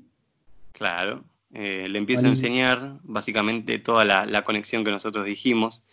[0.78, 1.24] Claro.
[1.54, 5.84] Eh, le empieza a enseñar básicamente toda la, la conexión que nosotros dijimos.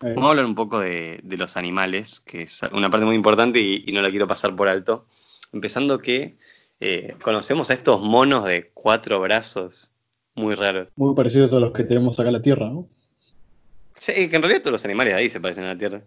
[0.00, 3.58] Vamos a hablar un poco de, de los animales, que es una parte muy importante
[3.58, 5.06] y, y no la quiero pasar por alto.
[5.52, 6.36] Empezando que
[6.78, 9.90] eh, conocemos a estos monos de cuatro brazos
[10.36, 10.88] muy raros.
[10.94, 12.86] muy parecidos a los que tenemos acá en la Tierra, ¿no?
[13.94, 16.04] Sí, que en realidad todos los animales de ahí se parecen a la Tierra.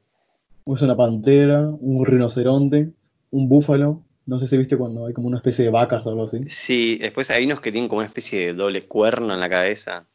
[0.65, 2.91] Es una pantera, un rinoceronte,
[3.31, 4.03] un búfalo.
[4.25, 6.43] No sé si viste cuando hay como una especie de vacas o algo así.
[6.47, 10.05] Sí, después hay unos que tienen como una especie de doble cuerno en la cabeza.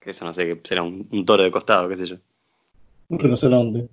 [0.00, 2.16] Que eso no sé, que será un, un toro de costado, qué sé yo.
[3.08, 3.88] Un rinoceronte.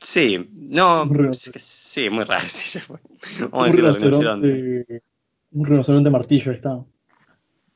[0.00, 2.44] Sí, no, Un sí, muy raro.
[2.48, 2.78] sí.
[2.88, 4.46] Vamos a un decirlo rinoceronte.
[4.48, 5.02] rinoceronte.
[5.52, 6.84] Un rinoceronte martillo, está.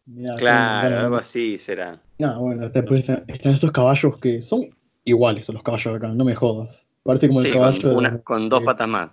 [0.07, 2.01] Mirá, Claro, algo así será.
[2.19, 4.63] Nada, bueno, después están estos caballos que son
[5.05, 6.89] iguales a los caballos de acá, no me jodas.
[7.05, 9.11] Parece como el Sí, caballo con, de- una- con dos patas más.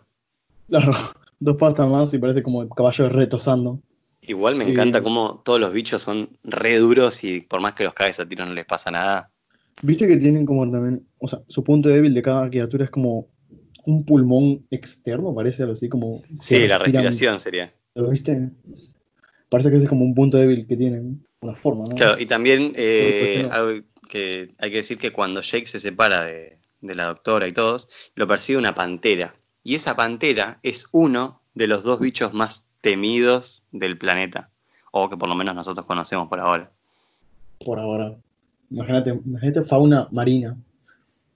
[0.69, 0.91] Claro,
[1.43, 3.81] dos patas más y parece como el caballo retosando.
[4.21, 7.93] Igual me encanta cómo todos los bichos son re duros y por más que los
[7.93, 9.29] cagues a tiro no les pasa nada.
[9.81, 13.27] Viste que tienen como también, o sea, su punto débil de cada criatura es como
[13.85, 16.21] un pulmón externo, parece algo así como...
[16.39, 17.73] Sí, la respiración sería.
[17.95, 18.49] ¿Lo viste?
[19.49, 21.95] Parece que ese es como un punto débil que tienen, una forma, ¿no?
[21.95, 26.59] Claro, y también eh, algo que hay que decir que cuando Jake se separa de,
[26.79, 29.35] de la doctora y todos, lo persigue una pantera.
[29.63, 34.49] Y esa pantera es uno de los dos bichos más temidos del planeta.
[34.91, 36.69] O que por lo menos nosotros conocemos por ahora.
[37.63, 38.15] Por ahora.
[38.69, 40.57] Imagínate, imagínate fauna marina.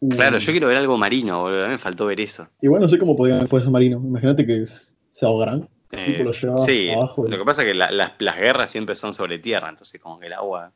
[0.10, 1.64] Claro, yo quiero ver algo marino, boludo.
[1.64, 2.48] A mí me faltó ver eso.
[2.62, 3.98] Igual no sé cómo podrían fuerza marino.
[3.98, 5.68] Imagínate que se ahogarán.
[5.92, 8.94] Eh, Tipo, lo sí, abajo lo que pasa es que la- las, las guerras siempre
[8.94, 10.74] son sobre tierra, entonces como que el agua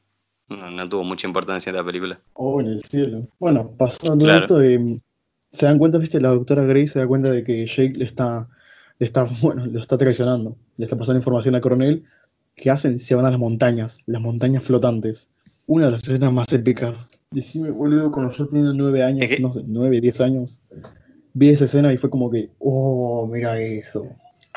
[0.47, 2.17] no, no tuvo mucha importancia en la película.
[2.33, 3.27] Oh, en el cielo.
[3.37, 4.39] Bueno, pasando Claro.
[4.39, 4.99] esto, eh,
[5.53, 8.47] se dan cuenta, viste, la doctora Gray se da cuenta de que Jake le está,
[8.99, 10.55] le está, bueno, lo está traicionando.
[10.77, 12.03] Le está pasando información al coronel.
[12.55, 12.99] ¿Qué hacen?
[12.99, 15.29] Se van a las montañas, las montañas flotantes.
[15.67, 17.21] Una de las escenas más épicas.
[17.31, 20.61] Decime, boludo, cuando yo tenía nueve años, que- no sé, nueve, diez años,
[21.33, 24.05] vi esa escena y fue como que, oh, mira eso.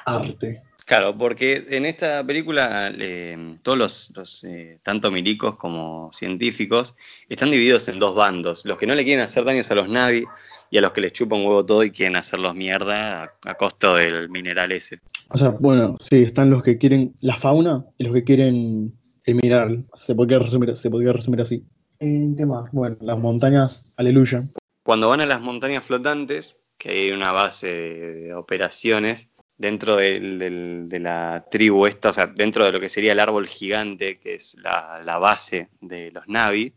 [0.06, 0.60] Arte.
[0.86, 6.94] Claro, porque en esta película eh, todos los, los, eh, tanto milicos como científicos
[7.30, 10.24] están divididos en dos bandos, los que no le quieren hacer daños a los Navi
[10.70, 13.54] y a los que les chupa un huevo todo y quieren hacerlos mierda a, a
[13.54, 15.00] costo del mineral ese.
[15.28, 18.92] O sea, bueno, sí, están los que quieren la fauna y los que quieren
[19.24, 19.86] el mineral.
[19.96, 21.64] Se podría resumir, se podría resumir así.
[22.00, 22.70] Eh, ¿Qué más?
[22.72, 24.42] Bueno, las montañas, aleluya.
[24.82, 30.38] Cuando van a las montañas flotantes, que hay una base de, de operaciones dentro del-
[30.38, 34.18] del- de la tribu esta, o sea, dentro de lo que sería el árbol gigante,
[34.18, 36.74] que es la, la base de los Navi,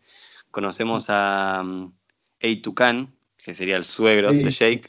[0.51, 1.91] conocemos a um,
[2.39, 3.13] Eitukan,
[3.43, 4.81] que sería el suegro de Jake.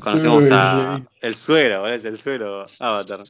[0.00, 1.96] Conocemos a el suegro, ¿vale?
[1.96, 3.20] Es el suegro Avatar.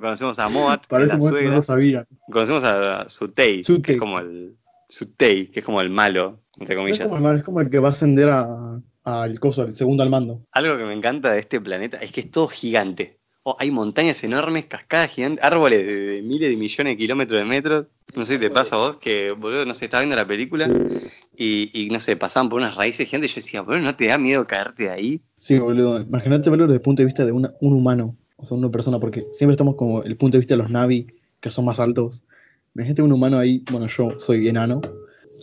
[0.00, 1.54] Conocemos a Moat, que Parece la que no suegra.
[1.56, 2.06] lo sabían.
[2.30, 3.96] Conocemos a Sutei, que Sutei.
[3.96, 4.56] es como el
[4.88, 7.08] Sutei, que es como el malo, entre Es comillas.
[7.08, 10.10] como, el, es como el que va a ascender a- al coso, al segundo al
[10.10, 10.46] mando.
[10.52, 13.18] Algo que me encanta de este planeta es que es todo gigante.
[13.50, 17.44] Oh, hay montañas enormes, cascadas gigantes, árboles de, de miles de millones de kilómetros de
[17.44, 17.86] metros.
[18.14, 20.68] No sé si te pasa a vos que, boludo, no sé, estaba viendo la película
[21.36, 24.06] y, y, no sé, pasaban por unas raíces gigantes y yo decía, boludo, ¿no te
[24.06, 25.20] da miedo caerte de ahí?
[25.36, 26.00] Sí, boludo.
[26.00, 29.00] Imagínate verlo desde el punto de vista de una- un humano, o sea, una persona,
[29.00, 31.08] porque siempre estamos como el punto de vista de los Navi,
[31.40, 32.24] que son más altos.
[32.74, 34.80] Imagínate un humano ahí, bueno, yo soy enano.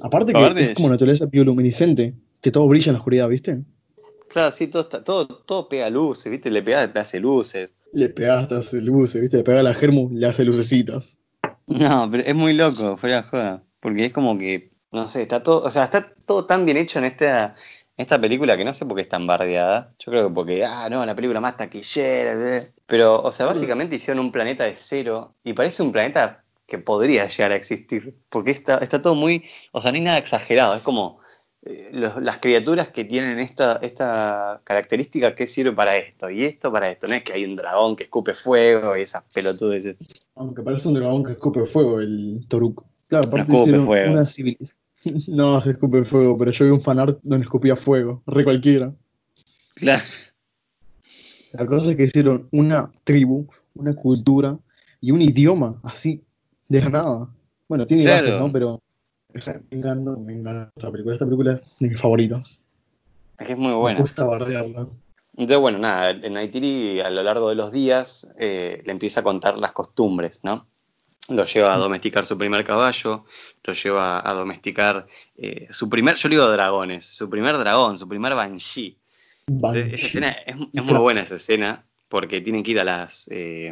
[0.02, 3.64] Aparte que Aparte es como naturaleza bioluminiscente, que todo brilla en la oscuridad, ¿viste?
[4.30, 6.52] Claro, sí, todo, está, todo, todo pega luces, ¿viste?
[6.52, 7.70] Le pega, le hace luces.
[7.94, 9.38] Le pegaste, hace luces, ¿viste?
[9.38, 11.18] Le pega a la germu, le hace lucecitas.
[11.68, 13.64] No, pero es muy loco, fuera de joda.
[13.80, 17.00] Porque es como que, no sé, está todo, o sea, está todo tan bien hecho
[17.00, 17.56] en esta,
[17.98, 19.94] esta película que no sé por qué es tan bardeada.
[20.00, 22.64] Yo creo que porque, ah, no, la película más taquillera.
[22.86, 27.28] Pero, o sea, básicamente hicieron un planeta de cero y parece un planeta que podría
[27.28, 28.16] llegar a existir.
[28.30, 30.76] Porque está, está todo muy, o sea, no hay nada exagerado.
[30.76, 31.20] Es como
[31.92, 36.90] los- las criaturas que tienen esta, esta característica que sirve para esto y esto para
[36.92, 37.08] esto.
[37.08, 39.96] No es que hay un dragón que escupe fuego y esas pelotudes.
[40.36, 42.84] Aunque parece un dragón que escupe fuego, el Toruk.
[43.08, 44.12] Claro, aparte escupe hicieron fuego.
[44.14, 44.78] una civilización.
[45.28, 48.94] no, se escupe fuego, pero yo vi un fanart donde escupía fuego, re cualquiera.
[49.76, 50.04] Claro.
[51.54, 54.58] La cosa es que hicieron una tribu, una cultura
[55.00, 56.22] y un idioma, así,
[56.68, 57.30] de la nada.
[57.70, 58.24] Bueno, tiene Claro.
[58.24, 58.52] bases, ¿no?
[58.52, 58.82] Pero
[59.34, 61.16] me encanta, me encanta esta película.
[61.16, 62.64] Esta película es de mis favoritos.
[63.38, 64.00] Es que es muy Me buena.
[64.00, 64.88] gusta bardearla.
[65.34, 69.24] Entonces, bueno, nada, en Naitiri a lo largo de los días eh, le empieza a
[69.24, 70.66] contar las costumbres, ¿no?
[71.30, 73.26] Lo lleva a domesticar su primer caballo,
[73.64, 78.08] lo lleva a domesticar eh, su primer, yo le digo dragones, su primer dragón, su
[78.08, 78.98] primer banshee.
[79.46, 83.28] Entonces, esa escena es, es muy buena esa escena, porque tienen que ir a las,
[83.30, 83.72] eh,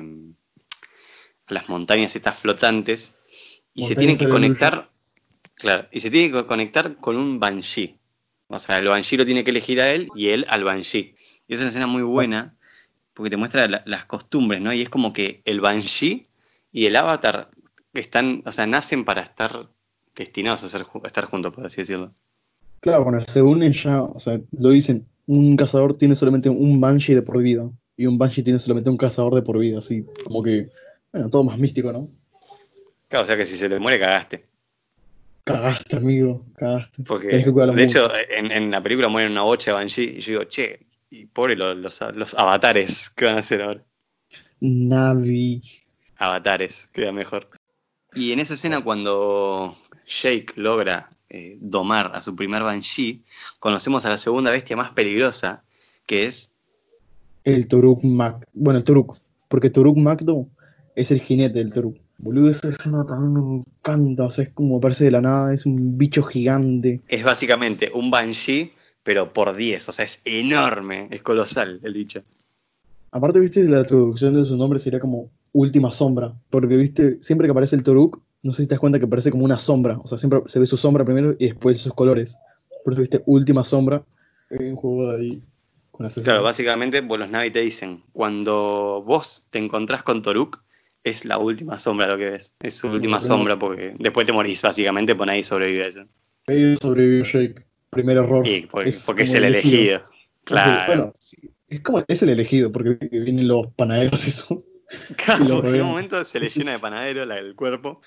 [1.47, 3.15] a las montañas estas flotantes
[3.73, 4.89] y se tienen que conectar,
[5.55, 7.97] claro, y se tienen que conectar con un banshee.
[8.47, 11.15] O sea, el banshee lo tiene que elegir a él y él al banshee.
[11.47, 12.55] Y es una escena muy buena
[13.13, 14.73] porque te muestra la- las costumbres, ¿no?
[14.73, 16.23] Y es como que el banshee
[16.71, 17.49] y el avatar
[17.93, 19.69] están, o sea, nacen para estar
[20.15, 22.13] destinados a, ser, a estar juntos, por así decirlo.
[22.81, 27.15] Claro, bueno, se unen ya, o sea, lo dicen, un cazador tiene solamente un banshee
[27.15, 30.43] de por vida y un banshee tiene solamente un cazador de por vida, así como
[30.43, 30.69] que,
[31.11, 32.07] bueno, todo más místico, ¿no?
[33.07, 34.45] Claro, o sea que si se te muere, cagaste.
[35.45, 37.03] Cagaste, amigo, cagaste.
[37.03, 37.77] Porque, que de mucho.
[37.77, 41.27] hecho, en, en la película mueren una bocha de Banshee y yo digo, che, y
[41.27, 43.83] pobre los, los, los avatares, ¿qué van a hacer ahora?
[44.59, 45.61] Navi.
[46.17, 47.49] Avatares, queda mejor.
[48.15, 49.77] Y en esa escena cuando
[50.07, 53.23] Jake logra eh, domar a su primer Banshee,
[53.59, 55.63] conocemos a la segunda bestia más peligrosa,
[56.07, 56.53] que es...
[57.43, 58.47] El Toruk Mac.
[58.53, 59.17] Bueno, el Toruk.
[59.47, 60.47] Porque Toruk Magdo
[60.95, 61.97] es el jinete del Toruk.
[62.17, 64.25] Boludo, esa escena también encanta.
[64.25, 67.01] O sea, es como aparece de la nada, es un bicho gigante.
[67.07, 69.89] Es básicamente un Banshee, pero por 10.
[69.89, 72.23] O sea, es enorme, es colosal el bicho.
[73.11, 76.33] Aparte, viste, la traducción de su nombre sería como Última Sombra.
[76.49, 79.31] Porque, viste, siempre que aparece el Toruk, no sé si te das cuenta que parece
[79.31, 79.97] como una sombra.
[80.03, 82.37] O sea, siempre se ve su sombra primero y después sus colores.
[82.83, 84.03] Por eso, viste, Última Sombra.
[84.51, 85.43] Hay un juego de ahí.
[85.91, 90.61] Con Claro, básicamente pues, los Navi te dicen, cuando vos te encontrás con Toruk,
[91.05, 92.51] es la última sombra lo que ves.
[92.59, 96.05] Es su última sombra porque después te morís, básicamente, por ahí sobrevive eso.
[96.47, 97.63] Ahí sobrevivió Jake.
[97.91, 98.43] Primer error.
[98.71, 100.01] Porque, porque es, el elegido.
[100.43, 100.87] Claro.
[100.87, 104.63] Bueno, sí, es como es el elegido, porque vienen los panaderos y eso.
[105.15, 108.01] Claro, y en un momento se le llena de panadero la, el cuerpo.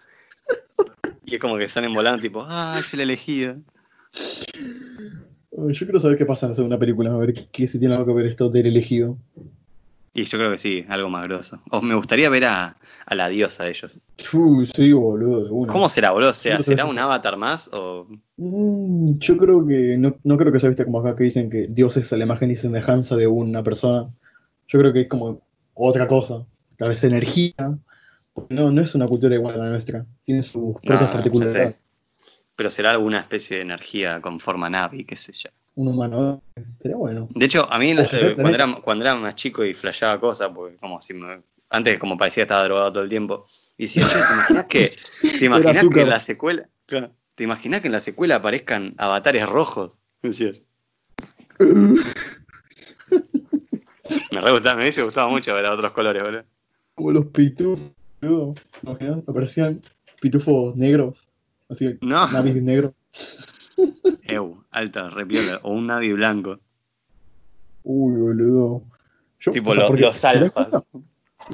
[1.24, 3.56] Y es como que salen volando, tipo, ah, es el elegido.
[5.52, 8.06] Yo quiero saber qué pasa en la segunda película, a ver qué si tiene algo
[8.06, 9.18] que ver esto del elegido.
[10.18, 11.62] Y yo creo que sí, algo más grosso.
[11.70, 12.74] O me gustaría ver a,
[13.06, 14.00] a la diosa de ellos.
[14.32, 15.72] Uy, sí, boludo, de una.
[15.72, 16.30] ¿Cómo será, boludo?
[16.30, 17.70] O sea, ¿será un avatar más?
[17.72, 18.08] O...
[18.36, 21.68] Mm, yo creo que, no, no creo que sea viste como acá que dicen que
[21.68, 24.08] Dios es la imagen y semejanza de una persona.
[24.66, 25.40] Yo creo que es como
[25.74, 26.44] otra cosa.
[26.76, 27.54] Tal vez energía.
[28.48, 30.04] No, no es una cultura igual a la nuestra.
[30.24, 31.76] Tiene sus propias no, ya particularidades.
[32.56, 35.50] Pero será alguna especie de energía con forma Navi, qué sé yo.
[35.78, 36.42] Un humano.
[36.82, 37.28] Sería bueno.
[37.30, 40.76] De hecho, a mí eh, cuando, era, cuando era más chico y flasheaba cosas, porque
[40.76, 44.34] como si me- antes como parecía estaba drogado todo el tiempo, y decía, "Che, ¿te
[44.34, 44.90] imaginas que,
[45.38, 49.48] te imaginas que en la secuela, claro, te imaginas que en la secuela aparezcan avatares
[49.48, 50.00] rojos?
[50.20, 50.54] Decía.
[54.32, 56.44] me re gustaba, me hubiese gustado mucho ver a otros colores, boludo.
[56.96, 58.54] Como los pitufos, boludo.
[58.54, 59.28] ¿Te imaginas?
[59.28, 59.80] Aparecían
[60.20, 61.28] pitufos negros.
[61.68, 62.26] Así que, No.
[62.26, 62.94] negros.
[64.22, 66.58] Eu, alta, repiola, o un Navi blanco.
[67.82, 68.82] Uy, boludo.
[69.40, 70.82] Yo- Tipo o sea, los ¿te das alfas.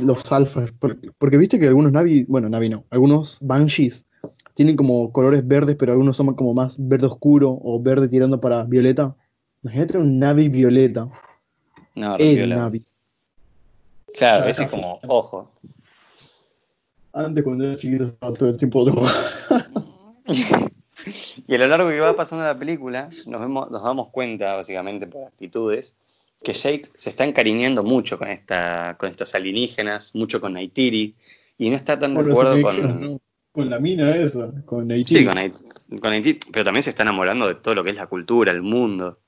[0.00, 0.72] Los alfas.
[0.72, 4.06] Porque, porque viste que algunos Navi, bueno, Navi no, algunos Banshees
[4.54, 8.64] tienen como colores verdes, pero algunos son como más verde oscuro o verde tirando para
[8.64, 9.14] violeta.
[9.62, 11.08] Imagínate un Navi violeta.
[11.94, 12.56] No, El repiola.
[12.56, 12.84] Navi.
[14.14, 15.52] Claro, ese es como, ojo.
[17.12, 19.08] Antes cuando era chiquito estaba todo el tiempo drogado.
[21.46, 25.06] Y a lo largo que va pasando la película, nos, vemos, nos damos cuenta, básicamente
[25.06, 25.94] por actitudes,
[26.42, 31.14] que Jake se está encariñando mucho con, esta, con estos alienígenas, mucho con Neytiri,
[31.58, 33.20] y no está tan de acuerdo con, ¿no?
[33.52, 35.18] Con la mina esa, con Haití.
[35.18, 35.24] sí,
[36.00, 38.62] con, Neytiri, pero también se está enamorando de todo lo que es la cultura, el
[38.62, 39.18] mundo.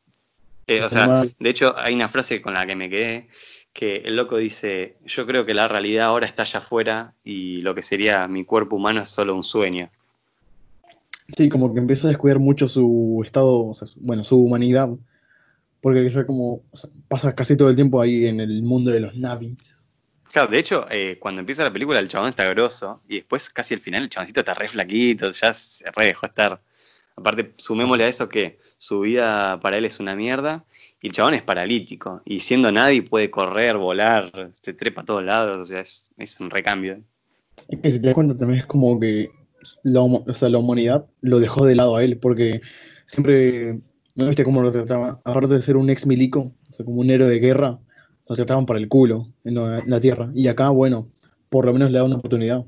[0.66, 3.28] Eh, o sea, de hecho, hay una frase con la que me quedé,
[3.72, 7.74] que el loco dice, yo creo que la realidad ahora está allá afuera y lo
[7.74, 9.90] que sería mi cuerpo humano es solo un sueño.
[11.28, 14.88] Sí, como que empieza a descuidar mucho su estado, o sea, su- bueno, su humanidad.
[15.80, 19.00] Porque ya como o sea, pasa casi todo el tiempo ahí en el mundo de
[19.00, 19.76] los navis.
[20.32, 23.74] Claro, de hecho, eh, cuando empieza la película el chabón está grosso y después casi
[23.74, 26.60] al final el chaboncito está re flaquito, ya se re dejó estar.
[27.16, 30.64] Aparte, sumémosle a eso que su vida para él es una mierda
[31.00, 35.24] y el chabón es paralítico y siendo nadie puede correr, volar, se trepa a todos
[35.24, 37.00] lados, o sea, es, es un recambio.
[37.68, 39.30] Es que si te das cuenta también es como que
[39.82, 42.60] la, o sea, la humanidad lo dejó de lado a él, porque
[43.04, 43.80] siempre,
[44.14, 45.18] ¿no viste cómo lo trataban?
[45.24, 47.78] Aparte de ser un ex milico, o sea, como un héroe de guerra,
[48.28, 50.30] lo trataban para el culo en la, en la tierra.
[50.34, 51.08] Y acá, bueno,
[51.48, 52.64] por lo menos le da una oportunidad.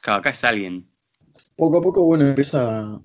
[0.00, 0.86] Claro, acá es alguien.
[1.56, 3.02] Poco a poco, bueno, empieza a,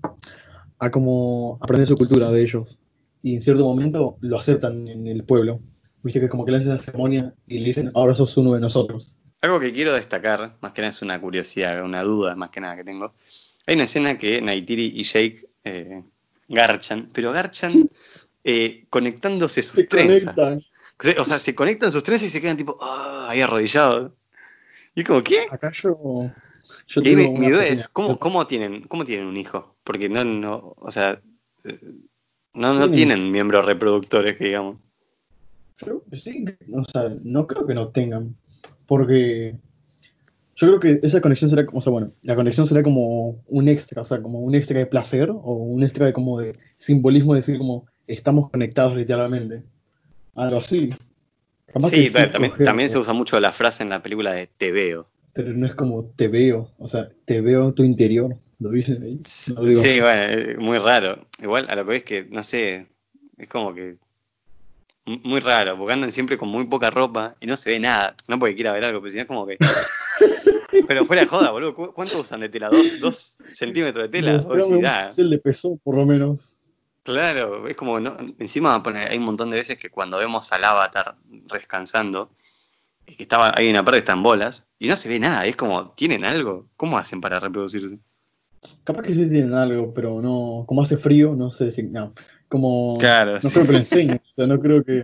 [0.78, 2.80] a como aprender su cultura de ellos.
[3.22, 5.60] Y en cierto momento lo aceptan en el pueblo.
[6.02, 8.60] Viste que como que le hacen la ceremonia y le dicen, ahora sos uno de
[8.60, 9.18] nosotros.
[9.40, 12.76] Algo que quiero destacar, más que nada es una curiosidad, una duda más que nada
[12.76, 13.14] que tengo.
[13.66, 16.02] Hay una escena que Naitiri y Jake eh,
[16.48, 17.88] garchan, pero garchan
[18.44, 20.34] eh, conectándose sus Se trenzas.
[20.34, 20.64] conectan.
[21.18, 24.10] O sea, se conectan sus trenzas y se quedan tipo, ah, ahí arrodillados.
[24.96, 25.46] Y es como, ¿qué?
[25.50, 26.32] Acá yo...
[26.88, 29.76] yo Y mi, duda es, ¿cómo, cómo, tienen, ¿cómo tienen un hijo?
[29.84, 31.20] Porque no, no, o sea,
[31.64, 31.78] eh,
[32.54, 34.78] no, no Tienen- tienen miembros reproductores, digamos.
[35.86, 38.34] Yo sí, o sea, no creo que no tengan,
[38.86, 39.56] porque
[40.56, 44.02] yo creo que esa conexión será, o sea, bueno, la conexión será como un extra,
[44.02, 47.38] o sea, como un extra de placer o un extra de como de simbolismo, de
[47.38, 49.62] decir como estamos conectados literalmente,
[50.34, 50.90] algo así.
[51.66, 54.46] Capaz Sí, ta- también, coger, también se usa mucho la frase en la película de
[54.46, 55.08] te veo.
[55.34, 59.00] pero no es como te veo, o sea, te veo en tu interior, lo dicen
[59.02, 59.20] ahí.
[59.54, 61.26] No digo, Sí, bueno, es muy raro.
[61.40, 62.88] Igual a lo que ves que, no sé,
[63.36, 63.98] es como que
[65.24, 68.14] muy raro, porque andan siempre con muy poca ropa y no se ve nada.
[68.28, 69.58] No porque quiera ver algo, pero si no es como que
[70.86, 71.74] Pero fuera de joda, boludo.
[71.74, 72.68] ¿cu- ¿Cuánto usan de tela?
[72.68, 74.38] ¿Dos, dos centímetros de tela?
[74.48, 75.06] Un da.
[75.06, 76.54] pixel de peso, por lo menos.
[77.02, 81.16] Claro, es como, no, encima hay un montón de veces que cuando vemos al avatar
[81.26, 82.30] descansando,
[83.06, 85.46] es que estaba, hay una parte que está en bolas, y no se ve nada,
[85.46, 86.66] es como, ¿tienen algo?
[86.76, 87.98] ¿Cómo hacen para reproducirse?
[88.84, 90.64] Capaz que sí tienen algo, pero no.
[90.66, 91.84] Como hace frío, no sé si.
[91.84, 92.12] No.
[92.48, 92.96] Como.
[92.98, 93.50] Claro, no sí.
[93.50, 94.20] creo que lo enseñen.
[94.28, 95.02] O sea, no creo que.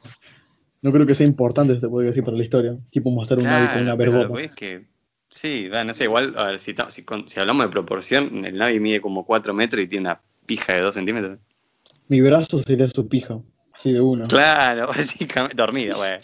[0.83, 2.77] No creo que sea importante, se puede decir, para la historia.
[2.91, 4.35] Tipo mostrar un Navi con una vergota.
[4.35, 4.87] que es que,
[5.31, 6.75] sí, no sé, igual, a ver, si,
[7.39, 10.95] hablamos de proporción, el Navi mide como 4 metros y tiene una pija de 2
[10.95, 11.39] centímetros.
[12.09, 13.41] Mi brazo sería su pija.
[13.73, 14.29] Así de una.
[14.29, 16.19] Claro, básicamente, dormida, güey.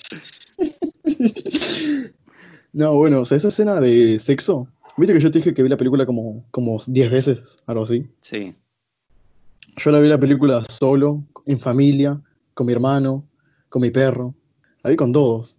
[2.73, 4.69] No, bueno, o sea, esa escena de sexo.
[4.97, 8.07] Viste que yo te dije que vi la película como, como 10 veces, algo así.
[8.21, 8.55] Sí,
[9.83, 12.21] Yo la vi la película solo, en familia,
[12.53, 13.27] con mi hermano,
[13.71, 14.35] con mi perro.
[14.83, 15.57] La vi con todos.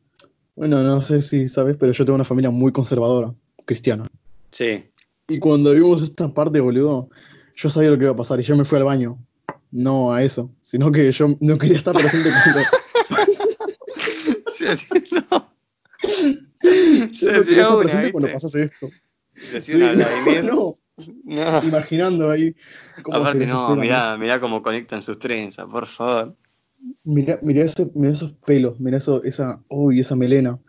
[0.56, 3.34] Bueno, no sé si sabes, pero yo tengo una familia muy conservadora,
[3.66, 4.08] cristiana.
[4.52, 4.86] sí.
[5.28, 7.10] Y cuando vimos esta parte, boludo,
[7.56, 9.18] yo sabía lo que iba a pasar y yo me fui al baño.
[9.72, 12.30] No a eso, sino que yo no quería estar presente
[13.08, 13.32] cuando,
[14.52, 14.76] Se
[15.12, 15.54] no.
[17.14, 18.34] Se no hacía estar una, presente cuando ¿viste?
[18.34, 18.90] pasase esto.
[19.34, 20.44] Se hacía una Vladimir.
[20.44, 20.76] no,
[21.24, 21.64] No.
[21.64, 22.56] imaginando ahí
[23.02, 26.36] cómo Aparte, no, mirá, mirá cómo conectan sus trenzas, por favor.
[27.04, 30.60] Mirá, mirá, ese- mirá esos pelos, mirá eso, esa, uy, esa melena.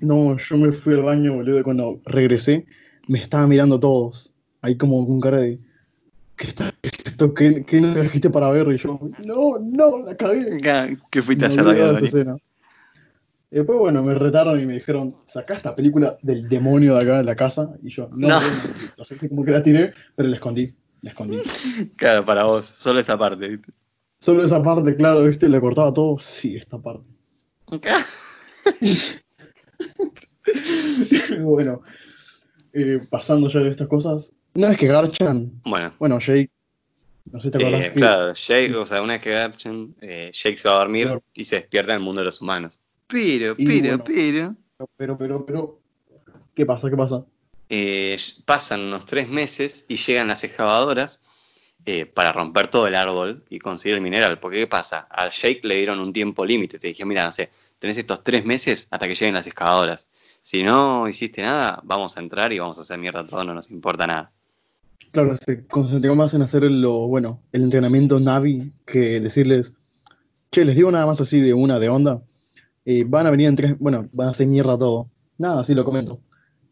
[0.00, 2.66] No, yo me fui al baño, boludo, y cuando regresé,
[3.08, 4.32] me estaban mirando todos.
[4.60, 5.58] Ahí como con cara de,
[6.36, 7.34] ¿qué, está, esto?
[7.34, 8.68] ¿Qué, qué no trajiste para ver?
[8.68, 10.56] Y yo, no, no, la cagué.
[11.10, 12.06] ¿Qué fuiste a hacer olvidé de David esa Doni?
[12.06, 12.36] escena.
[12.36, 17.18] Y después, bueno, me retaron y me dijeron, sacá esta película del demonio de acá
[17.18, 17.72] de la casa.
[17.82, 18.40] Y yo, no, No.
[18.40, 18.54] bueno,
[18.98, 21.38] o sea, como que la tiré, pero la escondí, la escondí.
[21.96, 23.72] Claro, para vos, solo esa parte, ¿viste?
[24.20, 26.16] Solo esa parte, claro, viste, le cortaba todo.
[26.18, 27.08] Sí, esta parte.
[31.40, 31.82] bueno,
[32.72, 36.50] eh, pasando ya de estas cosas, una vez que garchan, Bueno, bueno, Jake,
[37.30, 37.80] no sé si te acordás.
[37.86, 41.06] eh, claro, Jake, o sea, una vez que Garchen, eh, Jake se va a dormir
[41.06, 41.22] Claro.
[41.34, 42.78] y se despierta en el mundo de los humanos.
[43.06, 44.04] Pero, Y pero, bueno.
[44.04, 44.56] pero.
[44.96, 45.78] Pero, pero, pero,
[46.54, 46.90] ¿qué pasa?
[46.90, 47.24] ¿Qué pasa?
[47.74, 51.22] eh, pasan unos tres meses y llegan las excavadoras
[51.86, 54.38] eh, para romper todo el árbol y conseguir el mineral.
[54.40, 55.06] Porque, ¿qué pasa?
[55.10, 56.78] A Jake le dieron un tiempo límite.
[56.78, 60.06] Te dije, mira, no sé, tenés estos tres meses hasta que lleguen las excavadoras.
[60.42, 63.70] Si no hiciste nada, vamos a entrar y vamos a hacer mierda todo, no nos
[63.70, 64.32] importa nada.
[65.12, 69.72] Claro, se concentró más en hacer lo, bueno, el entrenamiento Navi que decirles,
[70.50, 72.22] che, les digo nada más así de una de onda,
[72.84, 75.08] eh, van a venir en tres, bueno, van a hacer mierda todo.
[75.38, 76.20] Nada, así lo comento.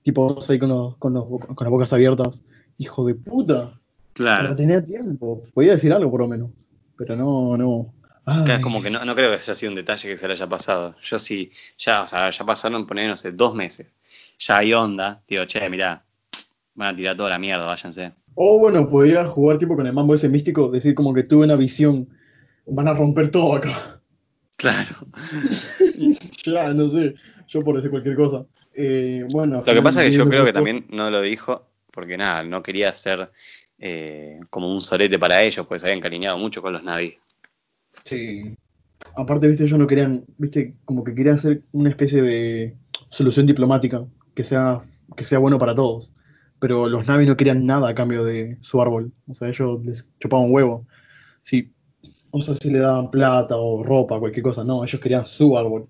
[0.02, 2.42] Tipo, ahí con, los, con, los con las bocas abiertas.
[2.78, 3.72] Hijo de puta.
[4.14, 5.42] Pero tenía tiempo.
[5.54, 6.50] Podía decir algo por lo menos.
[6.96, 7.92] Pero no, no.
[8.24, 10.48] Ay, como que no, no creo que haya sido un detalle que se le haya
[10.48, 10.94] pasado.
[11.02, 13.90] Yo sí, ya, o sea, ya pasaron, poner, no sé, dos meses.
[14.38, 15.22] Ya hay onda.
[15.28, 16.04] Digo, che, mirá,
[16.74, 18.12] van a tirar toda la mierda, váyanse.
[18.34, 21.56] O bueno, podía jugar tipo con el mambo ese místico, decir como que tuve una
[21.56, 22.08] visión.
[22.66, 23.99] Van a romper todo acá.
[24.60, 24.94] Claro.
[26.44, 27.14] ya, no sé.
[27.48, 28.44] Yo por decir cualquier cosa.
[28.74, 32.16] Eh, bueno, Lo que pasa es que yo creo que también no lo dijo porque
[32.16, 33.30] nada, no quería ser
[33.78, 37.16] eh, como un solete para ellos, pues se habían cariñado mucho con los Navi.
[38.04, 38.54] Sí.
[39.16, 42.76] Aparte, viste, ellos no querían, viste, como que querían hacer una especie de
[43.08, 44.82] solución diplomática que sea,
[45.16, 46.12] que sea bueno para todos.
[46.58, 49.12] Pero los Navi no querían nada a cambio de su árbol.
[49.26, 50.86] O sea, ellos les chupaban un huevo.
[51.42, 51.72] Sí.
[52.30, 54.64] O sea, si le daban plata o ropa, cualquier cosa.
[54.64, 55.88] No, ellos querían su árbol.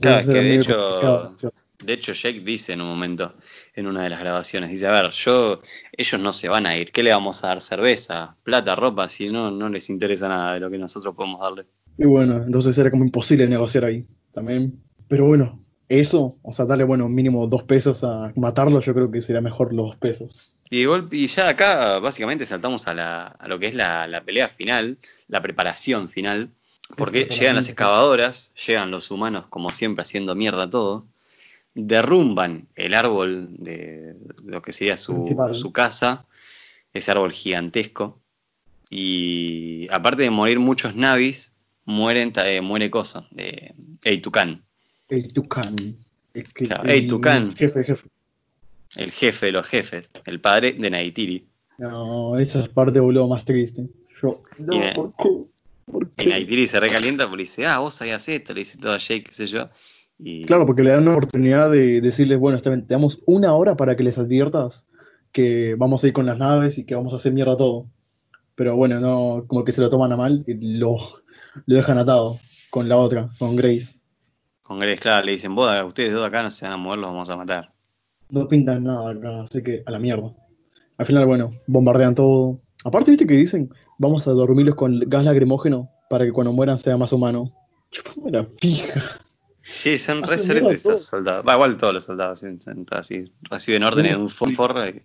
[0.00, 1.36] Claro, que de hecho-.
[1.84, 3.34] De hecho, Jake dice en un momento,
[3.74, 5.60] en una de las grabaciones, dice, a ver, yo,
[5.96, 7.60] ellos no se van a ir, ¿qué le vamos a dar?
[7.60, 8.36] ¿Cerveza?
[8.44, 8.76] ¿Plata?
[8.76, 9.08] ¿Ropa?
[9.08, 11.66] Si no, no les interesa nada de lo que nosotros podemos darle.
[11.98, 14.80] Y bueno, entonces era como imposible negociar ahí también.
[15.08, 19.20] Pero bueno, eso, o sea, darle, bueno, mínimo dos pesos a matarlo, yo creo que
[19.20, 20.56] sería mejor los dos pesos.
[20.72, 24.48] Y, y ya acá básicamente saltamos a, la- a lo que es la, la pelea
[24.48, 24.96] final,
[25.28, 26.48] la preparación final,
[26.96, 31.06] porque llegan las excavadoras, llegan los humanos como siempre haciendo mierda todo,
[31.74, 35.12] derrumban el árbol de lo que sería su,
[35.54, 36.24] su casa,
[36.94, 38.18] ese árbol gigantesco,
[38.88, 41.52] y aparte de morir muchos navis,
[41.84, 44.62] mueren, eh, muere Cosa, eh, Eitukan,
[45.10, 45.76] El Tucán.
[47.50, 47.56] El.
[47.56, 48.08] Jefe, jefe.
[48.96, 51.48] El jefe de los jefes, el padre de Naitiri.
[51.78, 53.88] No, esa es parte, boludo, más triste.
[54.22, 55.28] Yo, no, Y ¿por qué?
[55.86, 56.28] ¿Por Y qué?
[56.30, 59.34] Naitiri se recalienta porque dice, ah, vos sabías esto, le dice todo a Jake, qué
[59.34, 59.68] sé yo.
[60.18, 63.96] Y Claro, porque le dan la oportunidad de decirles, bueno, te damos una hora para
[63.96, 64.88] que les adviertas
[65.32, 67.86] que vamos a ir con las naves y que vamos a hacer mierda todo.
[68.54, 70.96] Pero bueno, no, como que se lo toman a mal y lo,
[71.66, 72.38] lo dejan atado
[72.70, 74.00] con la otra, con Grace.
[74.62, 77.10] con Grace, claro, le dicen, vos, ustedes dos acá no se van a mover, los
[77.10, 77.71] vamos a matar.
[78.32, 80.34] No pintan nada acá, así que a la mierda.
[80.96, 82.60] Al final, bueno, bombardean todo.
[82.84, 86.96] Aparte, viste que dicen, vamos a dormirlos con gas lacrimógeno para que cuando mueran sea
[86.96, 87.52] más humano.
[87.90, 89.00] Chupame la pija.
[89.60, 91.44] Sí, son re excelentes estos soldados.
[91.46, 92.42] Va, igual todos los soldados
[92.90, 95.00] así, reciben órdenes de un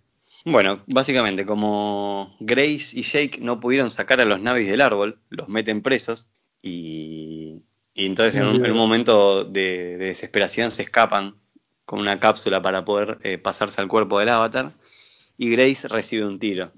[0.45, 5.49] Bueno, básicamente, como Grace y Jake no pudieron sacar a los navis del árbol, los
[5.49, 6.31] meten presos
[6.63, 7.61] y,
[7.93, 11.35] y entonces en un, en un momento de, de desesperación se escapan
[11.87, 14.73] con una cápsula para poder eh, pasarse al cuerpo del avatar
[15.37, 16.69] y Grace recibe un tiro.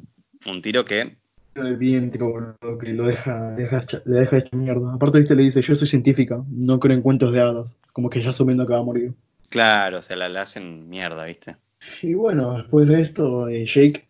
[0.46, 1.18] Un tiro que
[1.56, 4.94] boludo, que lo deja, deja hecha- le deja hecha mierda.
[4.94, 7.76] Aparte, viste, le dice, yo soy científica, no creo en cuentos de hadas.
[7.92, 9.14] Como que ya asumiendo que va a morir.
[9.50, 11.58] Claro, o sea, la, la hacen mierda, ¿viste?
[12.04, 14.08] Y bueno, después de esto, eh, Jake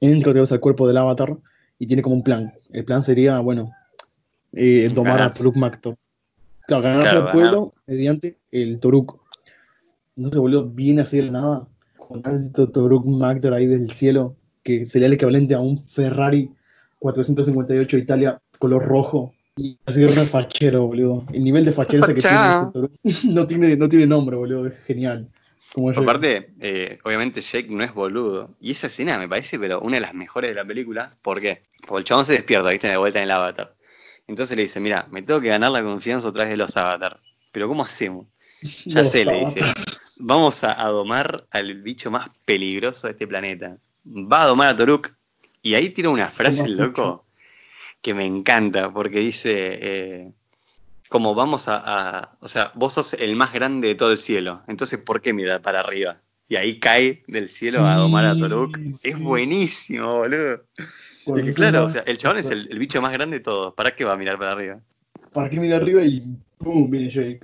[0.00, 1.36] entra otra vez al cuerpo del avatar
[1.78, 2.54] y tiene como un plan.
[2.72, 3.72] El plan sería, bueno,
[4.52, 5.30] eh, domar a.
[5.30, 5.98] Toruk Makto.
[6.68, 9.25] Claro, ganarse Claro, al pueblo mediante el Toruk.
[10.16, 14.86] Entonces, boludo, viene así de la nada, con alto Toruk Maktor ahí del cielo, que
[14.86, 16.50] sería el equivalente a un Ferrari
[16.98, 19.32] 458 Italia color rojo.
[19.58, 21.24] Y así de re fachero, boludo.
[21.32, 24.66] El nivel de fachero que tiene ese no tiene, no tiene nombre, boludo.
[24.66, 25.30] Es genial.
[25.72, 25.90] Como.
[25.90, 28.54] Aparte, eh, obviamente Jake no es boludo.
[28.60, 31.10] Y esa escena me parece, pero una de las mejores de la película.
[31.22, 31.62] ¿Por qué?
[31.86, 33.74] Porque el chabón se despierta, viste, de vuelta en el avatar.
[34.26, 37.20] Entonces le dice, mira, me tengo que ganar la confianza otra vez de los avatar.
[37.52, 38.26] Pero ¿cómo hacemos?
[38.86, 39.60] Ya Los sé, le dice.
[40.20, 43.76] Vamos a, a domar al bicho más peligroso de este planeta.
[44.04, 45.12] Va a domar a Toruk.
[45.62, 47.26] Y ahí tira una frase, el loco,
[48.00, 50.32] que me encanta, porque dice, eh,
[51.08, 51.82] como vamos a,
[52.20, 55.32] a- O sea, vos sos el más grande de todo el cielo, entonces ¿por qué
[55.32, 56.20] mirar para arriba?
[56.48, 58.76] Y ahí cae del cielo a domar a Toruk.
[58.76, 60.62] Sí, Es buenísimo, boludo.
[61.44, 63.74] Que claro, o sea, el chabón es el, el bicho más grande de todos.
[63.74, 64.80] ¿Para qué va a mirar para arriba?
[65.32, 66.22] ¿Para qué mira arriba y
[66.58, 67.40] pum, viene Jake?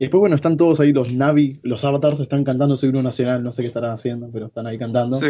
[0.00, 3.42] Y después, bueno, están todos ahí, los Navi, los avatars están cantando su himno nacional,
[3.42, 5.18] no sé qué estarán haciendo, pero están ahí cantando.
[5.18, 5.26] Sí,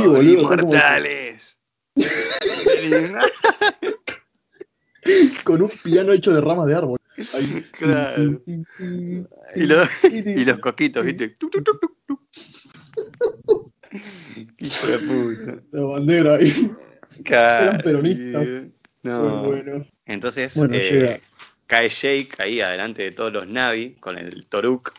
[0.02, 1.58] boludo, está como- ¡Inmortales!
[5.44, 6.98] con un piano hecho de ramas de árbol.
[7.34, 7.64] Ahí.
[7.78, 8.42] Claro.
[9.56, 11.36] Y los, y los coquitos, ¿viste?
[14.58, 15.62] Hijo de puta.
[15.70, 16.72] La bandera ahí.
[17.24, 18.44] Claro, peronistas.
[18.44, 18.70] tío.
[19.02, 19.44] No.
[19.44, 19.86] Bueno.
[20.06, 21.20] Entonces Bueno, eh, llega.
[21.66, 24.92] Cae Jake ahí adelante de todos los Navi con el Toruk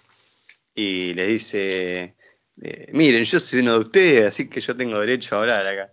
[0.74, 2.16] y le dice:
[2.62, 5.92] eh, Miren, yo soy uno de ustedes, así que yo tengo derecho a hablar acá.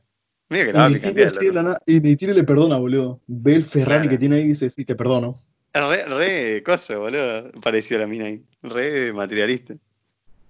[0.48, 3.20] Mira que Y la y Neytiri le perdona, boludo.
[3.26, 4.10] Ve el Ferrari Claro.
[4.10, 5.38] que tiene ahí y dice, sí, te perdono.
[5.72, 7.50] Re, re cosa, boludo.
[7.62, 8.42] Pareció la mina ahí.
[8.62, 9.74] Re materialista.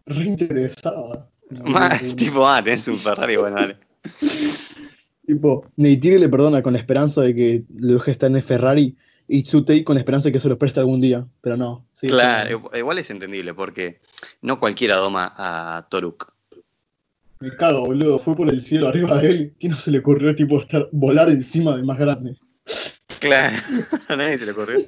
[0.06, 1.30] Re interesada.
[1.50, 2.16] No, Más, no.
[2.16, 3.76] tipo, ah, tenés un Ferrari, bueno, dale.
[5.24, 8.96] Tipo, Neytiri le perdona con la esperanza de que lo deje estar en el Ferrari
[9.32, 11.26] y Tsutei con la esperanza de que se lo preste algún día.
[11.40, 11.86] Pero no.
[11.92, 14.00] sí, Claro, sí, igual es entendible porque
[14.42, 16.32] no cualquiera doma a Toruk.
[17.40, 18.18] me cago, boludo.
[18.18, 19.54] Fue por el cielo arriba de él.
[19.58, 22.36] ¿Qué no se le ocurrió, tipo, estar, volar encima del más grande?
[23.20, 23.56] Claro,
[24.08, 24.80] a nadie se le ocurrió.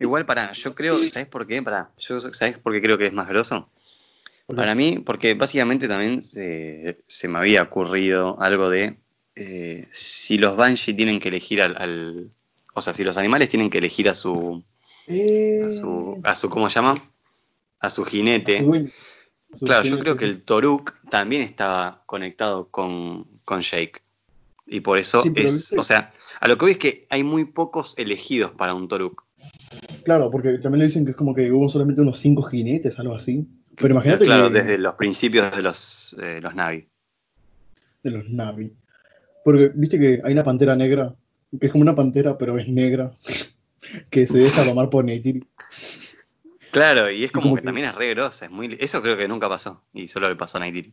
[0.00, 1.62] Igual, pará, yo creo, ¿sabes por qué?
[1.62, 3.70] Pará, yo, ¿sabes por qué creo que es más grosso?
[4.46, 8.96] Para mí, porque básicamente también se, se me había ocurrido algo de
[9.34, 12.30] eh, si los Banshee tienen que elegir al, al-
[12.78, 14.62] O sea, si los animales tienen que elegir a su.
[15.06, 16.94] Eh, a su, a su ¿Cómo se llama?
[17.80, 18.64] A su jinete.
[19.54, 24.02] Su Claro, yo creo que el Toruk también estaba conectado con, con Jake.
[24.66, 25.72] Y por eso Sí, es.
[25.78, 29.24] O sea, a lo que voy es que hay muy pocos elegidos para un Toruk.
[30.04, 33.14] Claro, porque también le dicen que es como que hubo solamente unos cinco jinetes, algo
[33.14, 33.46] así.
[33.76, 36.86] Pero imagínate Claro, que desde los principios de los, eh, los Navi.
[38.02, 38.72] de los Navi.
[39.44, 41.14] Porque viste que hay una pantera negra,
[41.58, 43.12] que es como una pantera, pero es negra,
[44.10, 45.46] que se deja tomar por Neytiri.
[46.70, 48.44] Claro, y es como, como que, que- también es re grosa.
[48.46, 49.82] Es muy, eso creo que nunca pasó.
[49.94, 50.92] Y solo le pasó a Neytiri.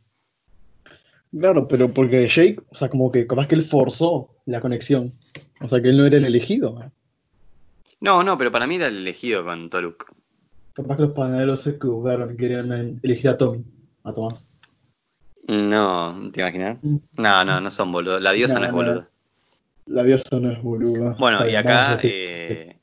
[1.37, 5.11] Claro, pero porque Jake, o sea, como que capaz que él forzó la conexión.
[5.59, 6.79] O sea, que él no era el elegido.
[7.99, 10.05] No, no, pero para mí era el elegido con Toruk.
[10.73, 13.65] Capaz que los panaderos se equivocaron y querían elegir a Tommy,
[14.03, 14.61] a Tomás.
[15.47, 16.77] No, ¿te imaginas?
[16.81, 16.95] Mm.
[17.17, 18.21] No, no, no son boludos.
[18.21, 19.09] La diosa no, No, es boluda.
[19.87, 21.15] La diosa no es boluda.
[21.19, 22.75] Bueno, Está y acá eh,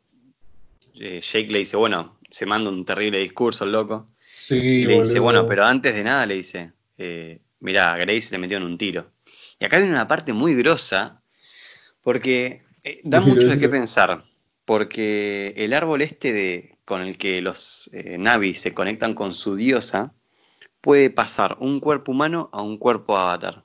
[0.95, 4.09] eh, Jake le dice, bueno, se manda un terrible discurso el loco.
[4.37, 8.39] sí, Y le dice, bueno, pero antes de nada le dice, eh, mirá, Grace le
[8.39, 9.11] metió en un tiro.
[9.59, 11.23] Y acá viene una parte muy grosa,
[12.03, 14.25] porque eh, da mucho de qué pensar.
[14.65, 20.15] Porque el árbol este de, con el que los Navi se conectan con su diosa,
[20.81, 23.65] puede pasar un cuerpo humano a un cuerpo avatar.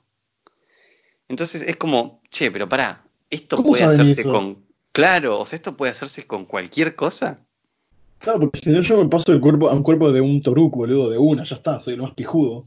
[1.28, 4.32] Entonces es como, che, pero pará, esto ¿Cómo puede hacerse eso?
[4.32, 4.64] con.
[4.92, 7.40] Claro, o sea, esto puede hacerse con cualquier cosa.
[8.18, 10.74] Claro, porque si no yo me paso el cuerpo a un cuerpo de un Toruk,
[10.74, 12.64] boludo, de una, ya está, soy el más pijudo.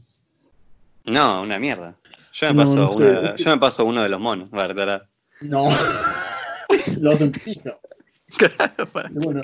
[1.04, 1.96] No, una mierda.
[2.32, 3.04] Yo me No, paso, no uno, sé.
[3.12, 5.02] de- yo me paso uno de los monos, verdad.
[5.42, 5.66] No.
[7.00, 7.78] Lo hacen pija.
[8.38, 9.42] Claro, para- Bueno,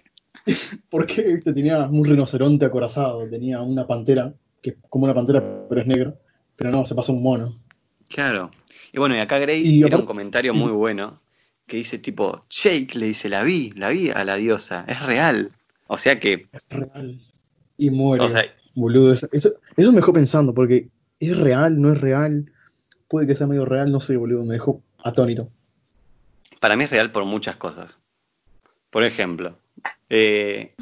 [0.89, 1.53] ¿por qué viste?
[1.53, 3.29] tenía un rinoceronte acorazado?
[3.29, 6.15] Tenía una pantera, que es como una pantera, pero es negra.
[6.57, 7.53] Pero no, se pasó un mono.
[8.09, 8.51] Claro.
[8.93, 10.59] Y bueno, y acá Grace Y tiene un comentario sí.
[10.59, 11.21] muy bueno
[11.67, 15.51] que dice tipo, Jake le dice, la vi, la vi a la diosa, es real.
[15.87, 17.21] O sea que, Es real.
[17.77, 18.25] Y muere.
[18.25, 18.43] o sea,
[18.75, 20.89] Boludo, eso, eso, eso me dejó pensando, porque
[21.21, 21.81] ¿es real?
[21.81, 22.51] ¿No es real?
[23.09, 25.51] Puede que sea medio real, no sé, boludo, me dejó atónito.
[26.61, 28.01] para mí es real por muchas cosas.
[28.91, 29.59] Por ejemplo,
[30.09, 30.75] eh,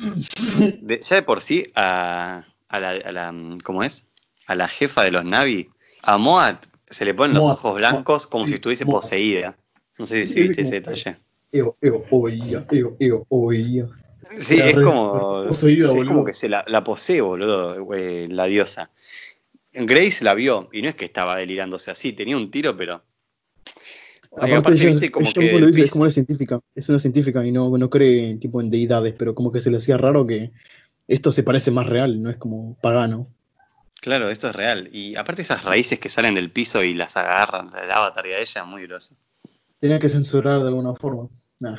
[0.83, 4.07] de- ya de por sí a, a la, a la- ¿cómo es?
[4.47, 5.68] A la jefa de los Navi,
[6.03, 9.57] a Moat se le ponen los ojos blancos como si estuviese poseída.
[9.99, 11.16] No sé si viste ese detalle.
[11.53, 13.89] Ego, ego, oía, ego, ego, oía.
[14.30, 18.47] Sí, es como, poseída, sí, es como que se la, la posee, boludo, eh, la
[18.47, 18.91] diosa.
[19.72, 23.03] Grace la vio y no es que estaba delirándose así, tenía un tiro, pero.
[24.32, 26.99] Aparte, aparte, ella, viste, como ella que lo dice, es como una científica, es una
[26.99, 30.26] científica y no, no cree tipo en deidades, pero como que se le hacía raro
[30.26, 30.51] que
[31.09, 33.28] esto se parece más real, no es como pagano.
[34.01, 34.88] Claro, esto es real.
[34.92, 38.38] Y aparte esas raíces que salen del piso y las agarran, el avatar y a
[38.40, 39.16] ella, muy groso.
[39.78, 41.28] Tenía que censurar de alguna forma.
[41.61, 41.76] Nah.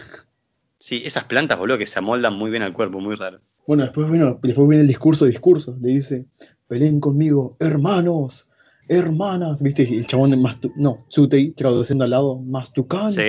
[0.80, 3.40] Sí, esas plantas, boludo, que se amoldan muy bien al cuerpo, muy raro.
[3.66, 5.78] Bueno, después, bueno, después viene el discurso, discurso.
[5.82, 6.26] Le dice,
[6.68, 8.50] peleen conmigo, hermanos,
[8.88, 9.62] hermanas.
[9.62, 9.84] ¿Viste?
[9.84, 13.22] Y el chabón más no, Tsutei traduciendo al lado, más tucán, Sí.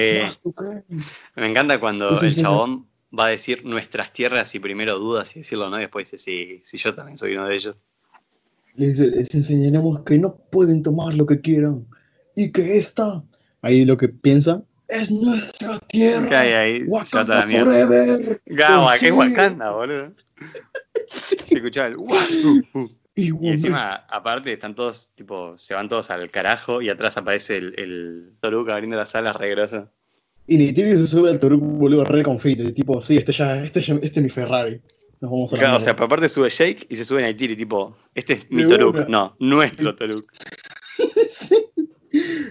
[1.34, 2.42] Me encanta cuando Sí, el sí.
[2.42, 2.86] chabón
[3.16, 6.18] va a decir nuestras tierras y primero duda si decirlo o no, y después dice,
[6.22, 7.76] sí, sí, yo también soy uno de ellos.
[8.78, 11.86] Le dice, les enseñaremos que no pueden tomar lo que quieran.
[12.34, 13.24] Y que esta,
[13.60, 16.28] ahí lo que piensa, es nuestra tierra.
[16.28, 16.82] ¿Qué hay ahí?
[16.86, 18.40] Wakanda forever.
[18.46, 19.12] Pues qué sí.
[19.12, 20.12] Wakanda, boludo.
[21.08, 21.36] Sí.
[21.46, 22.16] Se escuchaba el "Wa,
[22.74, 22.88] uh, uh".
[23.16, 27.56] Y, Y encima, aparte, están todos, tipo, se van todos al carajo y atrás aparece
[27.56, 29.90] el, el Toruka abriendo las alas re groso.
[30.46, 32.70] y Neytiri se sube al Toruk, boludo, re confite.
[32.72, 34.80] Tipo, sí, este ya, este, ya- este es mi Ferrari.
[35.20, 37.56] Nos vamos a la Claro, o sea, pero aparte sube Jake y se sube Naitiri,
[37.56, 39.08] tipo, este es mi Toruk.
[39.08, 40.24] No, nuestro Toruk.
[41.28, 41.56] Sí.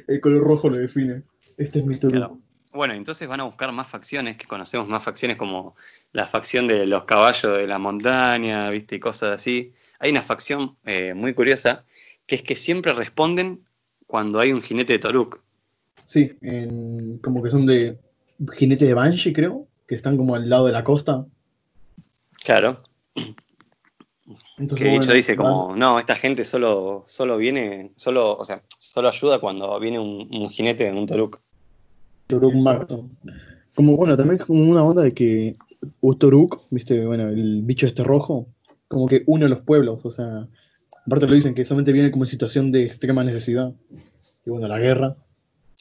[0.08, 1.24] El color rojo lo define.
[1.58, 2.16] Este es mi Toruk.
[2.16, 2.40] Claro.
[2.74, 5.76] Bueno, entonces van a buscar más facciones, que conocemos más facciones como
[6.12, 9.74] la facción de los caballos de la montaña, viste, y cosas así.
[10.00, 11.86] Hay una facción eh, muy curiosa,
[12.28, 13.66] que es que siempre responden
[14.06, 15.42] cuando hay un jinete de Toruk.
[16.06, 17.98] Sí, en- como que son de
[18.56, 21.26] jinete de Banshee, creo, que están como al lado de la costa.
[22.44, 22.84] Claro.
[24.58, 28.44] Entonces, Que de hecho bueno, dice como, no, esta gente solo, solo viene, solo, o
[28.44, 31.40] sea, solo ayuda cuando viene un, un jinete en un Toruk.
[32.28, 33.10] Toruk Magno.
[33.76, 35.56] Como bueno, también es como una onda de que
[36.20, 38.48] Toruk, viste, bueno, el bicho este rojo,
[38.88, 40.48] como que une a los pueblos, o sea,
[41.06, 43.74] aparte lo dicen que solamente viene como en situación de extrema necesidad.
[44.46, 45.16] Y bueno, la guerra.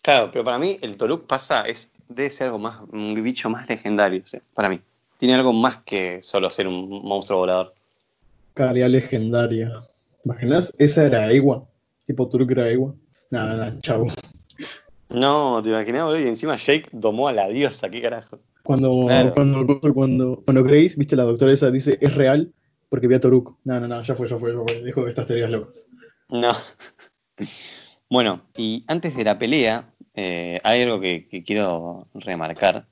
[0.02, 3.68] Claro, pero para mí el Toruk pasa, es, debe ser algo más, un bicho más
[3.68, 4.80] legendario, o sea, para mí.
[5.18, 7.74] Tiene algo más que solo ser un monstruo volador.
[8.54, 9.72] Calidad legendaria.
[10.24, 10.72] ¿Imaginas?
[10.78, 11.64] Esa era Ewa.
[12.04, 12.94] Tipo Toruk era Ewa.
[13.30, 14.06] Nada, nada, chavo.
[15.08, 18.40] No, te imaginas, boludo, y encima Jake domó a la diosa, qué carajo.
[18.62, 19.32] Cuando, Claro.
[19.34, 22.52] cuando, cuando, cuando Grace, viste, la doctora esa dice es real
[22.88, 23.56] porque vi a Toruk.
[23.64, 24.82] No, no, no, ya fue, ya fue, ya fue.
[24.82, 25.86] Dijo que estas teorías locas.
[26.28, 26.52] No.
[28.08, 32.86] Bueno, y antes de la pelea, eh, hay algo que, que quiero remarcar,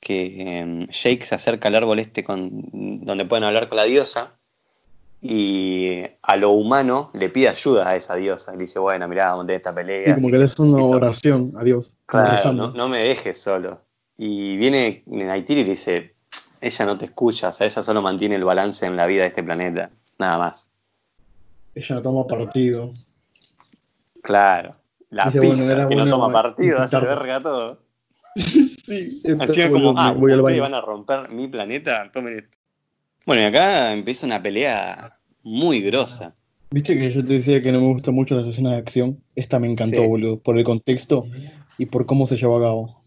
[0.00, 4.38] que em, Jake se acerca al árbol este con, donde pueden hablar con la diosa
[5.20, 8.52] y a lo humano le pide ayuda a esa diosa.
[8.52, 10.04] Le dice, bueno, mirá, tener esta pelea.
[10.04, 11.96] Sí, como que le hace una oración a Dios.
[12.06, 13.80] Claro, no, no me dejes solo.
[14.16, 16.14] Y viene Naitiri y le dice,
[16.60, 19.28] ella no te escucha, o sea, ella solo mantiene el balance en la vida de
[19.28, 20.68] este planeta, nada más.
[21.74, 22.92] Ella no toma partido.
[24.22, 24.74] Claro.
[25.10, 27.78] La Dice, pija, bueno, era que no toma partido, hace verga todo.
[28.86, 32.56] sí, Así es como, ah, voy ustedes van a romper mi planeta, tomen esto.
[33.26, 36.34] Bueno, y acá empieza una pelea muy grosa.
[36.70, 39.22] Viste que yo te decía que no me gustan mucho las escenas de acción.
[39.34, 40.06] Esta me encantó, Sí.
[40.06, 41.26] boludo, por el contexto
[41.78, 43.00] y por cómo se llevó a cabo.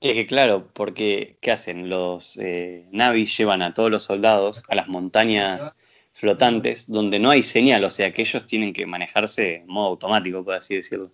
[0.00, 1.88] Es que claro, porque ¿qué hacen?
[1.88, 5.76] Los eh, Navis llevan a todos los soldados a las montañas
[6.12, 10.44] flotantes donde no hay señal, o sea que ellos tienen que manejarse en modo automático,
[10.44, 11.10] por así decirlo.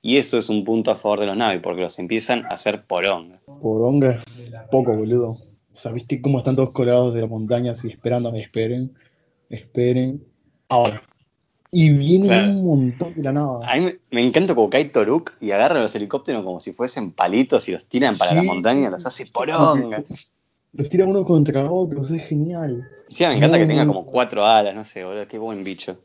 [0.00, 2.84] Y eso es un punto a favor de los Navis, porque los empiezan a hacer
[2.84, 3.40] poronga.
[3.60, 5.36] Poronga es poco, boludo.
[5.92, 8.92] Viste cómo están todos colgados de las montañas y esperando, esperen,
[9.48, 10.24] esperen.
[10.68, 11.02] Ahora.
[11.70, 12.50] Y viene Claro.
[12.52, 13.60] un montón de la nada.
[13.70, 17.12] A mí me, me encanta como cae Toruk y agarra los helicópteros como si fuesen
[17.12, 20.02] palitos y los tiran para la montaña, los hace poronga.
[20.72, 22.88] Los tira uno contra otros, es genial.
[23.08, 25.98] Sí, me encanta que tenga como cuatro alas, no sé, boludo, qué buen bicho.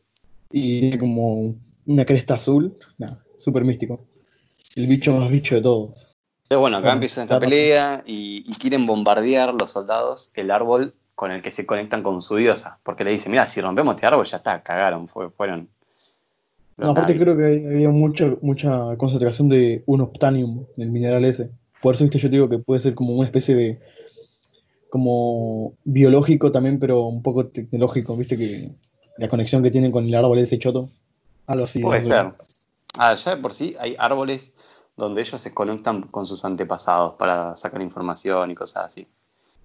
[0.51, 1.53] Y tiene como
[1.85, 2.73] una cresta azul.
[2.97, 4.05] Nada, súper místico.
[4.75, 6.15] El bicho más bicho de todos.
[6.43, 10.93] Entonces, bueno, acá Bueno, empieza esta pelea y, y quieren bombardear los soldados el árbol
[11.15, 12.79] con el que se conectan con su diosa.
[12.83, 15.69] Porque le dicen, mira, si rompemos este árbol ya está, cagaron, fue- fueron.
[16.77, 17.23] No, aparte Navi".
[17.23, 21.51] creo que había mucha, mucha concentración de un optanium, el mineral ese.
[21.81, 23.79] Por eso, viste, yo te digo que puede ser como una especie de,
[24.93, 28.69] como biológico también, pero un poco tecnológico, viste, que
[29.17, 30.87] la conexión que tienen con el árbol ese choto.
[31.47, 31.81] Algo así.
[31.81, 32.27] Puede ser.
[32.95, 34.53] Ah, ya de por sí hay árboles
[34.95, 39.07] donde ellos se conectan con sus antepasados para sacar información y cosas así.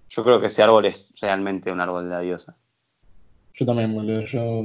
[0.09, 2.57] Yo creo que ese árbol es realmente un árbol de la diosa.
[3.53, 4.21] Yo también, boludo.
[4.21, 4.63] Yo,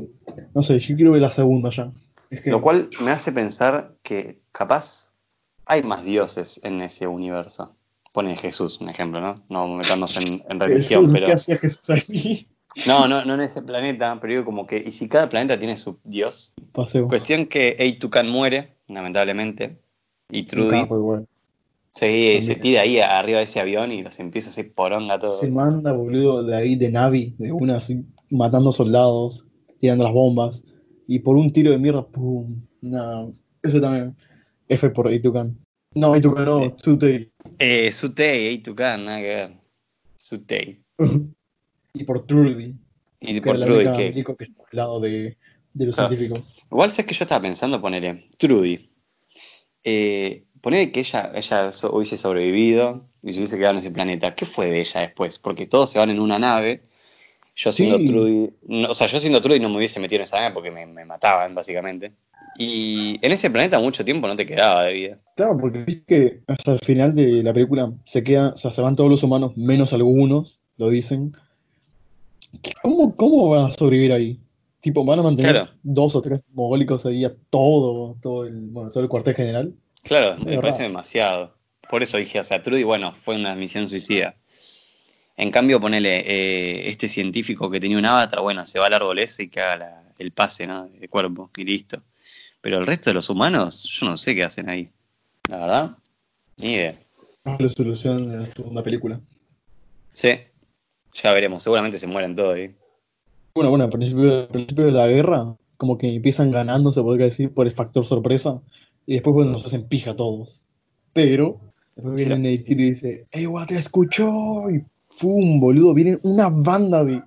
[0.54, 1.92] no sé, yo quiero ver la segunda ya.
[2.30, 5.12] Es que, Lo cual me hace pensar que capaz
[5.66, 7.76] hay más dioses en ese universo.
[8.14, 9.44] Pone Jesús, un ejemplo, ¿no?
[9.48, 11.26] No meternos en, en religión, pero.
[11.26, 12.46] ¿Qué hacía Jesús ahí?
[12.86, 14.78] No, no, no en ese planeta, pero digo como que.
[14.78, 16.54] ¿Y si cada planeta tiene su dios?
[16.70, 17.08] Paseo.
[17.08, 19.80] Cuestión que Eitukan muere, lamentablemente.
[20.30, 21.26] Y Trudy capo igual.
[21.94, 25.32] se, tira ahí arriba de ese avión y los empieza a hacer poronga todo.
[25.32, 29.44] Se manda, boludo, de ahí de Navi, de una así, matando soldados,
[29.78, 30.62] tirando las bombas.
[31.08, 32.62] Y por un tiro de mierda, ¡pum!
[32.80, 34.16] No, ese también.
[34.68, 35.58] F por Itukan.
[35.94, 37.33] No, Itukan no, Tsutei.
[37.58, 39.52] Eh, Sutei, Eitukan, nada que ver.
[40.16, 40.82] Sutei.
[41.94, 42.74] y por Trudy.
[43.20, 44.10] Y por Trudy, que.
[44.12, 45.36] que está al lado de,
[45.72, 46.10] de los Claro.
[46.10, 46.56] científicos.
[46.70, 48.90] Igual sé que yo estaba pensando, ponerle, Trudy.
[49.84, 54.34] Eh, ponele que ella, ella hubiese sobrevivido y se hubiese quedado en ese planeta.
[54.34, 55.38] ¿Qué fue de ella después?
[55.38, 56.82] Porque todos se van en una nave.
[57.56, 58.06] Yo siendo Sí.
[58.08, 58.50] Trudy.
[58.66, 61.04] no, o sea, yo siendo Trudy no me hubiese metido en esa porque me, me
[61.04, 62.12] mataban, básicamente.
[62.58, 65.18] Y en ese planeta mucho tiempo no te quedaba de vida.
[65.36, 68.80] Claro, porque viste que hasta el final de la película se queda, o sea, se
[68.82, 71.32] van todos los humanos, menos algunos, lo dicen.
[72.62, 74.40] ¿Qué- ¿Cómo, cómo van a sobrevivir ahí?
[74.80, 75.70] Tipo, van a mantener Claro.
[75.82, 79.74] dos o tres mogólicos ahí a todo, todo el, bueno, todo el cuartel general.
[80.02, 81.54] Claro, me parece demasiado.
[81.88, 84.36] Por eso dije, o sea, Trudy, bueno, fue una misión suicida.
[85.36, 89.18] En cambio, ponele, eh, este científico que tenía un avatar, bueno, se va al árbol
[89.18, 90.86] ese y que haga la- el pase, ¿no?
[90.88, 92.02] De cuerpo y listo.
[92.60, 94.90] Pero el resto de los humanos, yo no sé qué hacen ahí.
[95.48, 95.98] La verdad,
[96.58, 96.98] ni idea.
[97.44, 99.20] La solución de la segunda película.
[100.14, 100.30] Sí,
[101.22, 101.62] ya veremos.
[101.62, 102.74] Seguramente se mueren todos ahí.
[103.54, 107.26] Bueno, bueno, al principio, al principio de la guerra, como que empiezan ganando, se podría
[107.26, 108.62] decir, por el factor sorpresa,
[109.06, 110.64] y después, bueno, nos hacen pija todos.
[111.12, 111.60] Pero,
[111.96, 112.64] después viene Sí.
[112.68, 114.70] Y dice, ¡Ey, guau, te escuchó!
[114.70, 114.84] Y
[115.20, 115.94] ¡pum, boludo!
[115.94, 117.22] Vienen una banda de,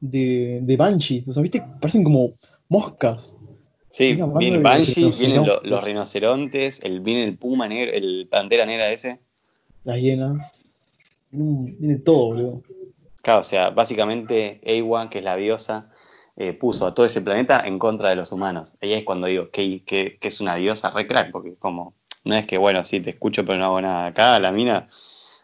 [0.00, 1.62] de, de banshees, o sea, ¿viste?
[1.80, 2.30] Parecen como
[2.68, 3.36] moscas.
[3.92, 8.64] Sí, viene de Banshee, vienen lo- los rinocerontes, el, viene el puma negro, el pantera
[8.64, 9.18] negra ese.
[9.82, 10.62] Las hienas.
[11.32, 12.62] Viene, viene todo, boludo.
[13.22, 15.90] Claro, o sea, básicamente Ewa, que es la diosa,
[16.36, 18.76] eh, puso a todo ese planeta en contra de los humanos.
[18.80, 22.34] Ahí es cuando digo que, que- que es una diosa re crack, porque como, no
[22.36, 24.06] es que, bueno, sí, te escucho pero no hago nada.
[24.06, 24.88] Acá la mina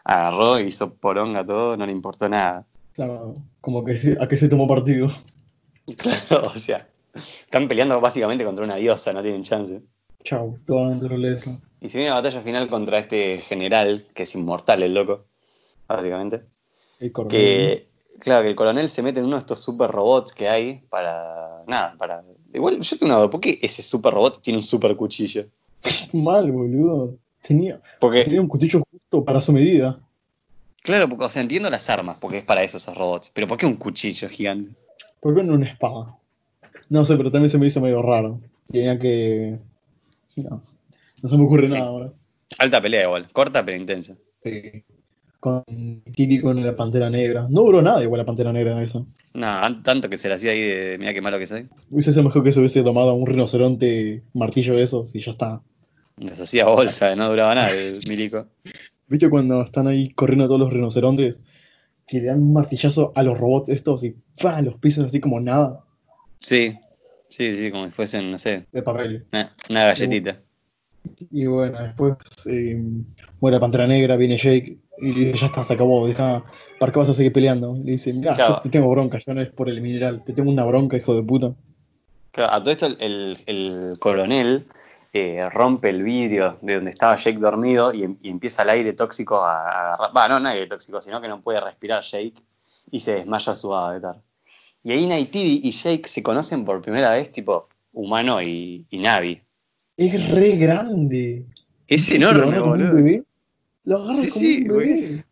[0.07, 2.65] agarró, hizo poronga todo, no le importó nada.
[2.93, 5.07] Claro, como que se- a qué se tomó partido.
[5.97, 6.85] Claro, o sea,
[7.15, 9.81] están peleando básicamente contra una diosa, no tienen chance.
[10.23, 11.59] Chau, toda la naturaleza.
[11.79, 15.25] Y si viene la batalla final contra este general, que es inmortal el loco,
[15.87, 16.43] básicamente.
[16.99, 17.31] El coronel.
[17.39, 17.87] que
[18.19, 21.63] claro que el coronel se mete en uno de estos super robots que hay para
[21.67, 24.95] nada para igual yo tengo una duda ¿por qué ese super robot tiene un super
[24.95, 25.45] cuchillo?
[26.13, 27.15] Mal, boludo.
[27.41, 29.99] Tenía, porque tenía un cuchillo justo para su medida.
[30.83, 33.57] claro porque, o sea entiendo las armas porque es para eso esos robots pero ¿por
[33.57, 34.71] qué un cuchillo gigante?
[35.21, 36.17] ¿Por qué no una espada?
[36.89, 38.39] No sé, pero también se me hizo medio raro.
[38.71, 39.59] Tenía que.
[40.37, 40.61] No,
[41.21, 41.73] no se me ocurre Sí.
[41.73, 42.13] nada ahora.
[42.59, 44.83] alta pelea igual corta pero intensa Sí.
[45.39, 45.63] Con
[46.13, 47.47] Tiri con la pantera negra.
[47.49, 49.05] No duró nada igual la pantera negra en eso.
[49.33, 52.23] no tanto que se la hacía ahí de mira qué malo que soy Hubiese sido
[52.23, 55.61] mejor que se hubiese tomado un rinoceronte martillo de esos y ya está.
[56.17, 58.45] nos hacía bolsa no duraba nada el milico
[59.07, 61.39] ¿Viste cuando están ahí corriendo todos los rinocerontes?
[62.07, 64.61] Que le dan un martillazo a los robots estos y ¡pah!
[64.61, 65.83] los pisan así como nada
[66.39, 66.73] sí
[67.29, 69.25] sí sí como si fuesen no sé de papel.
[69.33, 70.41] una, una galletita
[71.31, 72.15] Y bueno, después
[72.47, 72.77] eh,
[73.39, 76.43] muere la Pantera Negra, viene Jake y le dice, ya está, se acabó, deja,
[76.79, 77.75] ¿para qué vas a seguir peleando?
[77.83, 78.55] Le dice, mira, Claro.
[78.55, 81.15] yo te tengo bronca, ya no es por el mineral, te tengo una bronca, hijo
[81.15, 81.55] de puta.
[82.31, 84.65] Claro, a todo esto el, el- el coronel
[85.13, 88.93] eh, rompe el vidrio de donde estaba Jake dormido y, em- y empieza el aire
[88.93, 90.15] tóxico a, a agarrar.
[90.15, 92.33] Va, no, no aire tóxico, sino que no puede respirar Jake
[92.91, 94.21] y se desmaya su avatar.
[94.83, 99.41] Y ahí Neytiri y Jake se conocen por primera vez, tipo humano y, y Navi.
[99.97, 101.45] Es re grande.
[101.87, 102.93] Es Lo enorme, un boludo.
[102.93, 103.23] bebé.
[103.85, 105.25] Lo agarra Sí, como sí, un bebé.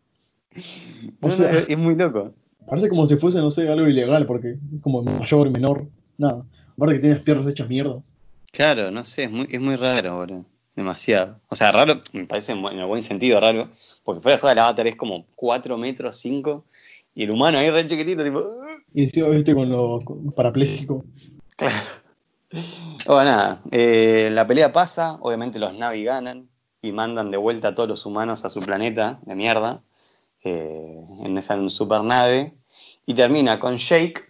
[1.20, 2.32] O No, sea- no, es muy loco.
[2.66, 5.86] Parece como si fuese, no sé, algo ilegal, porque es como mayor, menor,
[6.18, 6.44] nada.
[6.76, 8.16] Aparte que tienes piernas hechas mierdas.
[8.56, 10.44] Claro, no sé, es muy, es muy raro, boludo.
[10.74, 11.40] Demasiado.
[11.50, 13.68] O sea, raro, me parece en buen sentido raro,
[14.02, 16.64] porque fuera de joda el avatar es como 4 metros 5
[17.14, 18.42] y el humano ahí re chiquitito, tipo.
[18.94, 21.04] Y encima, viste, con los con- parapléjicos.
[21.56, 21.76] Claro.
[23.06, 26.48] Bueno, nada, eh, la pelea pasa, obviamente los Navi ganan
[26.80, 29.82] y mandan de vuelta a todos los humanos a su planeta de mierda,
[30.44, 32.54] eh, en esa supernave,
[33.04, 34.22] y termina con Jake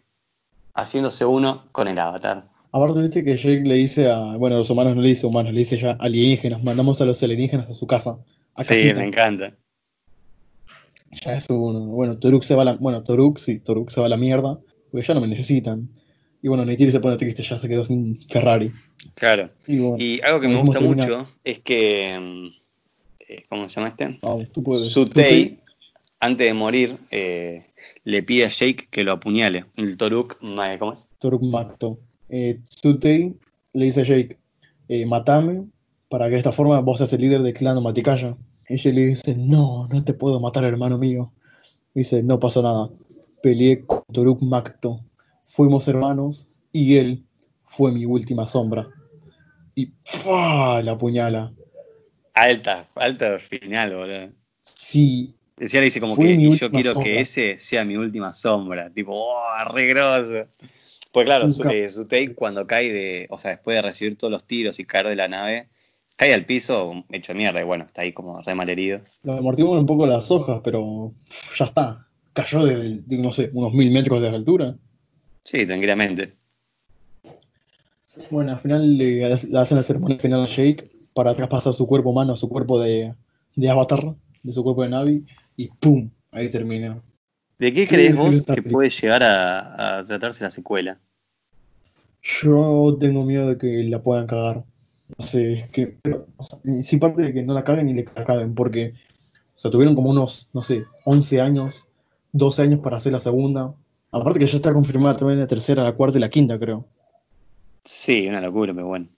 [0.75, 2.49] haciéndose uno con el avatar.
[2.77, 4.37] Aparte, viste que Jake le dice a.
[4.37, 6.63] Bueno, los humanos no le dice humanos, le dice ya alienígenas.
[6.63, 8.19] Mandamos a los alienígenas a su casa.
[8.55, 9.01] A Sí, casita.
[9.01, 9.55] me encanta.
[11.25, 11.87] Ya es uno.
[11.87, 12.73] Bueno, Toruk se va a la.
[12.75, 14.59] Bueno, Toruk, sí, Toruk se va a la mierda.
[14.91, 15.89] Porque ya no me necesitan.
[16.43, 18.71] Y bueno, Neytiri se pone triste, ya se quedó sin Ferrari.
[19.15, 19.49] Claro.
[19.67, 21.09] Y bueno, Y algo que me gusta terminar.
[21.09, 22.19] mucho es que.
[22.21, 22.47] mm,
[23.29, 24.21] eh, ¿Cómo se llama este?
[24.63, 24.91] puedes.
[24.91, 25.61] Sutei,
[26.21, 27.65] antes de morir, eh,
[28.05, 29.65] le pide a Jake que lo apuñale.
[29.77, 30.39] El Toruk,
[30.79, 31.09] ¿cómo es?
[31.19, 31.99] Toruk Macto.
[32.29, 33.35] Eh, Tsutei
[33.73, 34.39] le dice a Jake,
[34.89, 35.67] eh, matame
[36.09, 38.37] para que de esta forma vos seas el líder del clan Maticaya.
[38.69, 41.33] Y Jake le dice, no, no te puedo matar, hermano mío.
[41.95, 42.91] Dice, no pasó nada.
[43.43, 45.01] Peleé con Toruk Macto.
[45.45, 47.25] Fuimos hermanos y él
[47.65, 48.89] fue mi última sombra.
[49.75, 50.83] Y ¡fua!
[50.83, 51.53] la apuñala.
[52.35, 54.31] Alta, alta final, boludo.
[54.61, 57.03] Sí, Decía, le dice como que yo quiero sombra.
[57.03, 58.91] que ese sea mi última sombra.
[58.91, 60.47] Tipo, ¡oh, re grosso!
[61.17, 64.45] Pues claro, su, eh, Sutei cuando cae de, o sea, después de recibir todos los
[64.45, 65.71] tiros y caer de la nave,
[66.15, 69.01] cae al piso hecho mierda y bueno, está ahí como re mal herido.
[69.23, 71.15] lo amortiguaron un poco las hojas, pero
[71.59, 72.07] ya está.
[72.35, 74.77] Cayó de, de, no sé, unos mil metros de altura.
[75.43, 76.35] Sí, tranquilamente.
[78.31, 82.35] Bueno, al final le, hacen la ceremonia final a Jake para traspasar su cuerpo humano
[82.35, 83.15] a su cuerpo de,
[83.55, 85.25] de avatar, de su cuerpo de Navi,
[85.57, 86.11] y ¡pum!
[86.31, 87.01] Ahí termina.
[87.59, 88.73] ¿De qué ¿Qué crees vos que película?
[88.73, 91.01] puede llegar a, a tratarse la secuela?
[92.43, 94.65] Yo tengo miedo de que la puedan cagar.
[95.19, 95.97] No sé, es que.
[96.37, 98.95] O sea, sin parte de que no la caguen ni le caguen, porque.
[99.57, 101.89] O sea, tuvieron como unos, no sé, 11 años,
[102.33, 103.75] 12 años para hacer la segunda.
[104.11, 106.85] Aparte que ya está confirmada también la tercera, la cuarta y la quinta, creo.
[107.85, 109.09] Sí, una locura, pero bueno.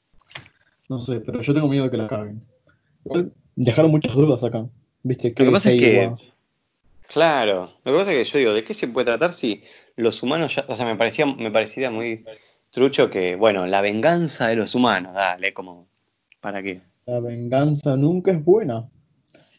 [0.88, 2.42] No sé, pero yo tengo miedo de que la caguen.
[3.04, 4.66] Igual dejaron muchas dudas acá.
[5.02, 5.30] ¿Viste?
[5.30, 6.12] Lo que pasa es que-
[7.09, 9.62] Claro, lo que pasa es que yo digo, ¿de qué se puede tratar si
[9.96, 12.22] los humanos ya, o sea, me parecía, me parecería muy
[12.71, 15.87] trucho que, bueno, la venganza de los humanos, dale, como,
[16.41, 16.81] ¿para qué?
[17.07, 18.89] La venganza nunca es buena.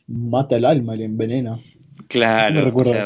[0.08, 1.60] Mata el alma y la envenena.
[2.08, 3.06] Claro, No o sea,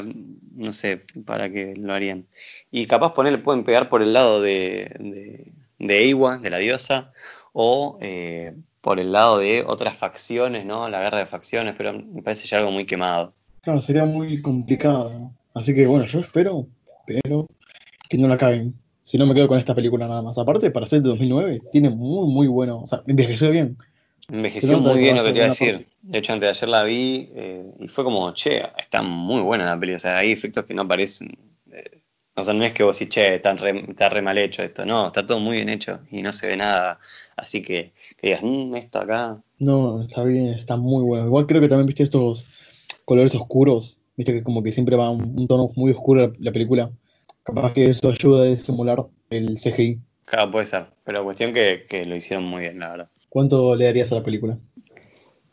[0.56, 2.26] no sé para qué lo harían.
[2.72, 7.12] Y capaz ponerle, pueden pegar por el lado de, de, de Eiwa, de la diosa,
[7.51, 10.89] o eh, por el lado de otras facciones, ¿no?
[10.89, 13.34] La guerra de facciones, pero me parece ya algo muy quemado.
[13.62, 15.32] Claro, sería muy complicado.
[15.54, 16.68] Así que bueno, yo espero,
[17.06, 17.47] pero
[18.10, 18.76] que no la caguen.
[19.04, 20.38] Si no me quedo con esta película nada más.
[20.38, 22.80] Aparte, para ser de 2009, tiene muy, muy bueno.
[22.82, 23.78] O sea, envejeció bien.
[24.30, 25.88] Envejeció muy bien lo que te iba a decir.
[26.01, 29.66] De hecho, antes de ayer la vi eh, y fue como, che, está muy buena
[29.66, 29.93] la peli.
[29.93, 31.30] O sea, hay efectos que no parecen.
[31.72, 31.99] eh,
[32.36, 34.86] o sea, no es que vos decís, che, está re, está re mal hecho esto.
[34.86, 36.97] No, está todo muy bien hecho y no se ve nada.
[37.36, 39.43] Así que, que digas, "Mm, esto acá.
[39.60, 41.26] No, está bien, está muy bueno.
[41.28, 42.47] Igual creo que también viste estos
[43.06, 43.99] colores oscuros.
[44.16, 46.89] Viste que como que siempre va un, un tono muy oscuro la, la película.
[47.43, 49.99] Capaz que eso ayuda a disimular el CGI.
[50.25, 50.87] Claro, puede ser.
[51.03, 53.09] Pero cuestión que, que lo hicieron muy bien, la verdad.
[53.29, 54.57] ¿Cuánto le darías a la película?
[54.75, 54.91] Yo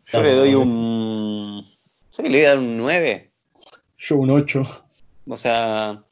[0.04, 1.66] Claro, le doy un.
[2.08, 3.30] ¿Sé que le voy a dar un 9?
[3.98, 4.62] Yo un 8.
[5.26, 6.04] O sea,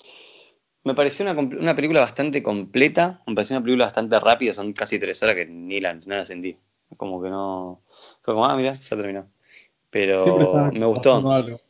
[0.85, 4.99] me pareció una, una película bastante completa, me pareció una película bastante rápida, son casi
[4.99, 6.57] tres horas que ni la, no la sentí.
[6.97, 7.83] Como que no.
[8.23, 9.29] Fue como, ah, mira, ya terminó.
[9.91, 11.17] Pero me gustó.
[11.31, 11.61] algo.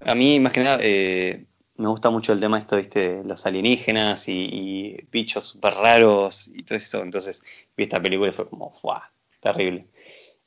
[0.00, 1.46] A mí, más que nada, eh,
[1.78, 6.48] me gusta mucho el tema esto, viste, de los alienígenas y, y bichos súper raros
[6.48, 7.02] y todo eso.
[7.02, 7.42] Entonces,
[7.76, 9.02] vi esta película y fue como, ¡fuah!
[9.40, 9.86] Terrible.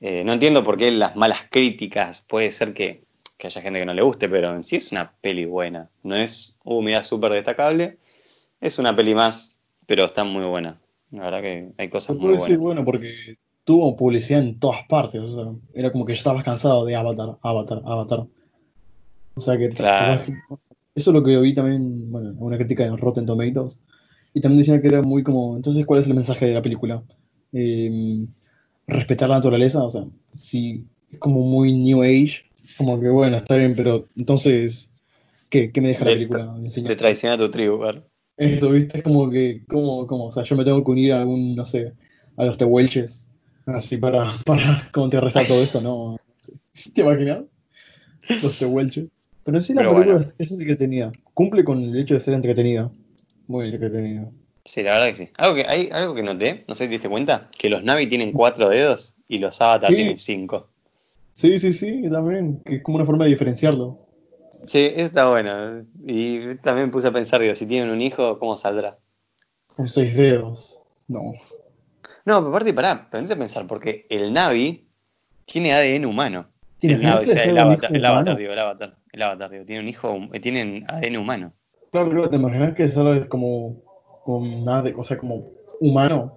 [0.02, 3.04] Eh, no entiendo por qué las malas críticas, puede ser que,
[3.38, 5.90] que haya gente que no le guste, pero en sí es una peli buena.
[6.04, 7.98] No es, uh, mira, súper destacable.
[8.62, 9.56] Es una peli más,
[9.86, 10.80] pero está muy buena.
[11.12, 12.58] La verdad que hay cosas muy buenas.
[12.58, 15.22] bueno, porque tuvo publicidad en todas partes.
[15.22, 18.26] O sea, era como que ya estabas cansado de Avatar, Avatar, Avatar.
[19.36, 20.22] O sea que Claro.
[21.00, 23.82] Eso es lo que vi también, bueno, en una crítica de Rotten Tomatoes.
[24.34, 27.04] Y también decían que era muy como, entonces, ¿cuál es el mensaje de la película?
[27.52, 28.26] Eh,
[28.88, 30.04] respetar la naturaleza, o sea,
[30.36, 32.43] si es como muy New Age,
[32.78, 34.89] como que bueno, está bien, pero entonces,
[35.50, 38.04] ¿qué, qué me deja la película de Te traiciona tu tribu, ¿verdad?
[38.38, 39.00] Esto, ¿viste?
[39.00, 41.66] Es como que, como, como, o sea, yo me tengo que unir a algún, no
[41.66, 41.93] sé,
[42.38, 43.28] a los tehuelches,
[43.66, 46.18] así para, para contrarrestar todo esto, ¿no?
[46.93, 47.43] ¿Te imaginas?
[48.41, 49.08] Los tehuelches.
[49.44, 50.34] Pero sí la Pero película bueno.
[50.38, 51.12] es, entretenida.
[51.34, 52.92] Cumple con el hecho de ser entretenida.
[53.48, 54.30] Muy entretenida.
[54.66, 55.30] Sí, la verdad que sí.
[55.38, 58.08] Algo que, hay algo que noté, no sé si te diste cuenta, que los Navi
[58.08, 59.96] tienen cuatro dedos y los Avatar Sí.
[59.96, 60.68] tienen cinco.
[61.34, 62.62] Sí, sí, sí, también.
[62.66, 63.98] Que es como una forma de diferenciarlo.
[64.66, 65.86] Sí, está bueno.
[66.06, 68.98] Y también me puse a pensar, digo, si tienen un hijo, ¿cómo saldrá?
[69.76, 70.84] Con seis dedos.
[71.08, 71.32] No.
[72.26, 74.86] No, pero aparte, pará, a pensar, porque el Navi
[75.46, 76.48] tiene ADN humano.
[76.80, 79.66] ¿Te El, Navi, o sea, el avatar, el avatar, digo, el avatar, el avatar, digo,
[79.66, 81.53] tiene un hijo, eh, tienen ADN humano.
[81.91, 83.82] Claro, claro, te imaginas que solo es como,
[84.24, 86.34] como nada de, o sea, como humano.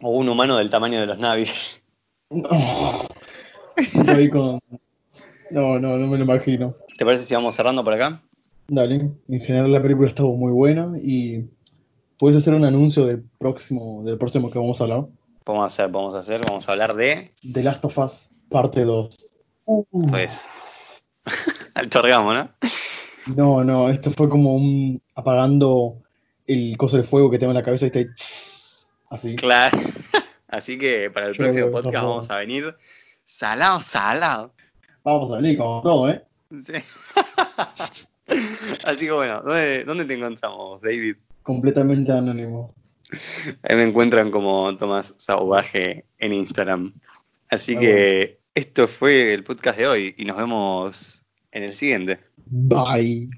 [0.00, 1.44] O un humano del tamaño de los Navi.
[2.30, 2.48] No.
[4.30, 4.60] Con...
[5.50, 6.74] No, no, no me lo imagino.
[6.96, 8.22] ¿Te parece si vamos cerrando por acá?
[8.68, 11.48] Dale, en general la película estuvo muy buena y
[12.18, 15.06] puedes hacer un anuncio del próximo, del próximo que vamos a hablar.
[15.44, 18.84] Vamos a hacer, vamos a hacer, vamos a hablar de, The Last of Us, parte
[18.84, 19.30] 2.
[19.64, 20.44] Uh, pues,
[21.74, 22.50] alto orgasmo, ¿no?
[23.36, 25.96] no, no, esto fue como un apagando
[26.46, 29.36] el coso de fuego que tengo en la cabeza y tss, así.
[29.36, 29.76] Claro.
[30.48, 32.74] Así que para el Yo próximo podcast vamos a venir
[33.24, 34.52] salado, salado.
[35.04, 36.24] Vamos a venir con todo, ¿eh?
[36.58, 36.72] Sí.
[38.84, 41.14] Así que bueno, ¿dónde, dónde te encontramos, David?
[41.44, 42.74] Completamente anónimo.
[43.62, 46.94] Ahí me encuentran como Tomás Sauvaje en Instagram.
[47.48, 52.20] Así Ah, que esto fue el podcast de hoy y nos vemos en el siguiente.
[52.46, 53.28] Bye.